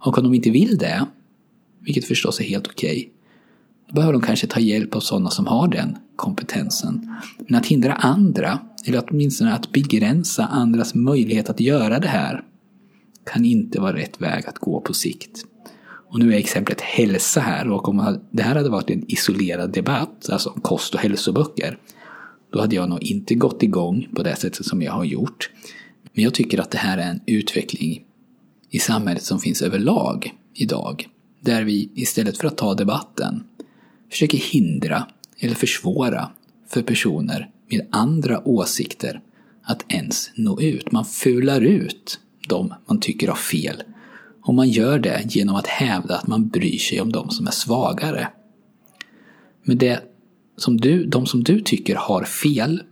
Och 0.00 0.18
om 0.18 0.24
de 0.24 0.34
inte 0.34 0.50
vill 0.50 0.78
det, 0.78 1.06
vilket 1.80 2.04
förstås 2.04 2.40
är 2.40 2.44
helt 2.44 2.66
okej, 2.66 2.98
okay, 2.98 3.10
då 3.88 3.94
behöver 3.94 4.12
de 4.12 4.22
kanske 4.22 4.46
ta 4.46 4.60
hjälp 4.60 4.96
av 4.96 5.00
sådana 5.00 5.30
som 5.30 5.46
har 5.46 5.68
den 5.68 5.96
kompetensen. 6.16 7.16
Men 7.38 7.58
att 7.58 7.66
hindra 7.66 7.94
andra, 7.94 8.58
eller 8.86 9.04
åtminstone 9.08 9.54
att 9.54 9.72
begränsa 9.72 10.46
andras 10.46 10.94
möjlighet 10.94 11.50
att 11.50 11.60
göra 11.60 11.98
det 11.98 12.08
här, 12.08 12.44
kan 13.32 13.44
inte 13.44 13.80
vara 13.80 13.96
rätt 13.96 14.20
väg 14.20 14.46
att 14.46 14.58
gå 14.58 14.80
på 14.80 14.94
sikt. 14.94 15.44
Och 16.10 16.18
nu 16.18 16.34
är 16.34 16.38
exemplet 16.38 16.80
hälsa 16.80 17.40
här 17.40 17.70
och 17.70 17.88
om 17.88 18.18
det 18.30 18.42
här 18.42 18.54
hade 18.54 18.68
varit 18.68 18.90
en 18.90 19.04
isolerad 19.10 19.72
debatt, 19.72 20.28
alltså 20.30 20.50
kost 20.50 20.94
och 20.94 21.00
hälsoböcker, 21.00 21.78
då 22.52 22.60
hade 22.60 22.76
jag 22.76 22.88
nog 22.88 23.02
inte 23.02 23.34
gått 23.34 23.62
igång 23.62 24.08
på 24.14 24.22
det 24.22 24.36
sättet 24.36 24.66
som 24.66 24.82
jag 24.82 24.92
har 24.92 25.04
gjort. 25.04 25.50
Men 26.12 26.24
jag 26.24 26.34
tycker 26.34 26.60
att 26.60 26.70
det 26.70 26.78
här 26.78 26.98
är 26.98 27.10
en 27.10 27.20
utveckling 27.26 28.02
i 28.70 28.78
samhället 28.78 29.22
som 29.22 29.38
finns 29.38 29.62
överlag 29.62 30.34
idag. 30.54 31.08
Där 31.40 31.64
vi 31.64 31.90
istället 31.94 32.38
för 32.38 32.46
att 32.46 32.56
ta 32.56 32.74
debatten 32.74 33.44
försöker 34.14 34.38
hindra 34.38 35.06
eller 35.38 35.54
försvåra 35.54 36.30
för 36.68 36.82
personer 36.82 37.50
med 37.70 37.86
andra 37.90 38.48
åsikter 38.48 39.20
att 39.62 39.84
ens 39.88 40.30
nå 40.34 40.60
ut. 40.60 40.92
Man 40.92 41.04
fular 41.04 41.60
ut 41.60 42.20
de 42.48 42.74
man 42.86 43.00
tycker 43.00 43.28
har 43.28 43.36
fel. 43.36 43.82
Och 44.42 44.54
man 44.54 44.68
gör 44.68 44.98
det 44.98 45.22
genom 45.34 45.56
att 45.56 45.66
hävda 45.66 46.16
att 46.16 46.26
man 46.26 46.48
bryr 46.48 46.78
sig 46.78 47.00
om 47.00 47.12
de 47.12 47.30
som 47.30 47.46
är 47.46 47.50
svagare. 47.50 48.28
Men 49.64 49.78
det 49.78 50.02
som 50.56 50.76
du, 50.76 51.06
de 51.06 51.26
som 51.26 51.44
du 51.44 51.60
tycker 51.60 51.96
har 51.96 52.24
fel, 52.24 52.82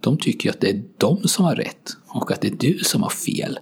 de 0.00 0.18
tycker 0.18 0.50
att 0.50 0.60
det 0.60 0.70
är 0.70 0.82
de 0.96 1.28
som 1.28 1.44
har 1.44 1.56
rätt 1.56 1.96
och 2.06 2.32
att 2.32 2.40
det 2.40 2.48
är 2.48 2.56
du 2.58 2.78
som 2.78 3.02
har 3.02 3.10
fel. 3.10 3.58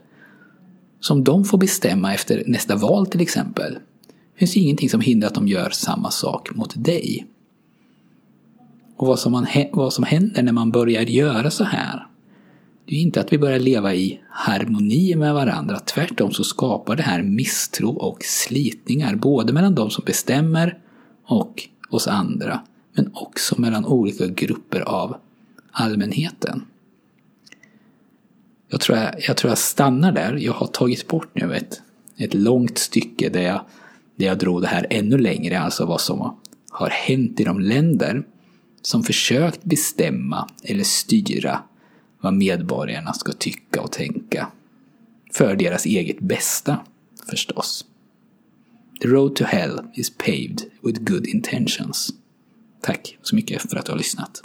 Som 1.01 1.25
de 1.25 1.45
får 1.45 1.59
bestämma 1.59 2.15
efter 2.15 2.45
nästa 2.47 2.77
val 2.77 3.07
till 3.07 3.21
exempel, 3.21 3.79
finns 4.39 4.57
ingenting 4.57 4.91
som 4.91 5.01
hindrar 5.01 5.29
att 5.29 5.35
de 5.35 5.49
gör 5.49 5.71
samma 5.71 6.11
sak 6.11 6.55
mot 6.55 6.85
dig. 6.85 7.27
Och 8.97 9.07
vad 9.07 9.19
som, 9.19 9.33
man, 9.33 9.47
vad 9.73 9.93
som 9.93 10.05
händer 10.05 10.43
när 10.43 10.53
man 10.53 10.71
börjar 10.71 11.03
göra 11.03 11.51
så 11.51 11.65
här, 11.65 12.07
det 12.87 12.95
är 12.95 13.01
inte 13.01 13.21
att 13.21 13.33
vi 13.33 13.39
börjar 13.39 13.59
leva 13.59 13.95
i 13.95 14.21
harmoni 14.31 15.15
med 15.17 15.35
varandra. 15.35 15.79
Tvärtom 15.79 16.33
så 16.33 16.45
skapar 16.45 16.97
det 16.97 17.03
här 17.03 17.23
misstro 17.23 17.91
och 17.91 18.19
slitningar, 18.23 19.15
både 19.15 19.53
mellan 19.53 19.75
de 19.75 19.91
som 19.91 20.05
bestämmer 20.05 20.79
och 21.25 21.69
oss 21.91 22.09
andra 22.09 22.61
men 22.95 23.11
också 23.15 23.61
mellan 23.61 23.87
olika 23.87 24.27
grupper 24.27 24.81
av 24.81 25.17
allmänheten. 25.71 26.65
Jag 28.69 28.81
tror 28.81 28.99
jag, 28.99 29.15
jag, 29.29 29.37
tror 29.37 29.51
jag 29.51 29.59
stannar 29.59 30.13
där. 30.13 30.37
Jag 30.37 30.53
har 30.53 30.67
tagit 30.67 31.09
bort 31.09 31.29
nu 31.33 31.55
ett, 31.55 31.83
ett 32.17 32.35
långt 32.35 32.79
stycke 32.79 33.29
där 33.29 33.43
jag, 33.43 33.61
där 34.17 34.27
jag 34.27 34.39
drog 34.39 34.63
det 34.63 34.69
här 34.69 34.87
ännu 34.91 35.19
längre, 35.19 35.61
alltså 35.61 35.87
vad 35.87 36.01
som 36.01 36.37
har 36.71 36.91
hänt 36.91 37.41
i 37.41 37.45
de 37.45 37.61
länder 37.61 38.23
som 38.83 39.03
försökt 39.03 39.65
bestämma 39.65 40.49
eller 40.65 40.85
styra 40.85 41.63
vad 42.21 42.35
medborgarna 42.35 43.13
ska 43.13 43.33
tycka 43.33 43.81
och 43.81 43.93
tänka. 43.93 44.49
För 45.33 45.57
deras 45.57 45.87
eget 45.87 46.21
bästa, 46.21 46.81
förstås. 47.31 47.85
The 49.03 49.09
road 49.09 49.37
to 49.37 49.45
hell 49.45 49.81
is 49.95 50.11
paved 50.11 50.63
with 50.83 51.01
good 51.01 51.27
intentions. 51.27 52.11
Tack 52.81 53.19
så 53.23 53.35
mycket 53.35 53.71
för 53.71 53.77
att 53.77 53.87
du 53.87 53.93
har 53.93 53.99
lyssnat. 53.99 54.43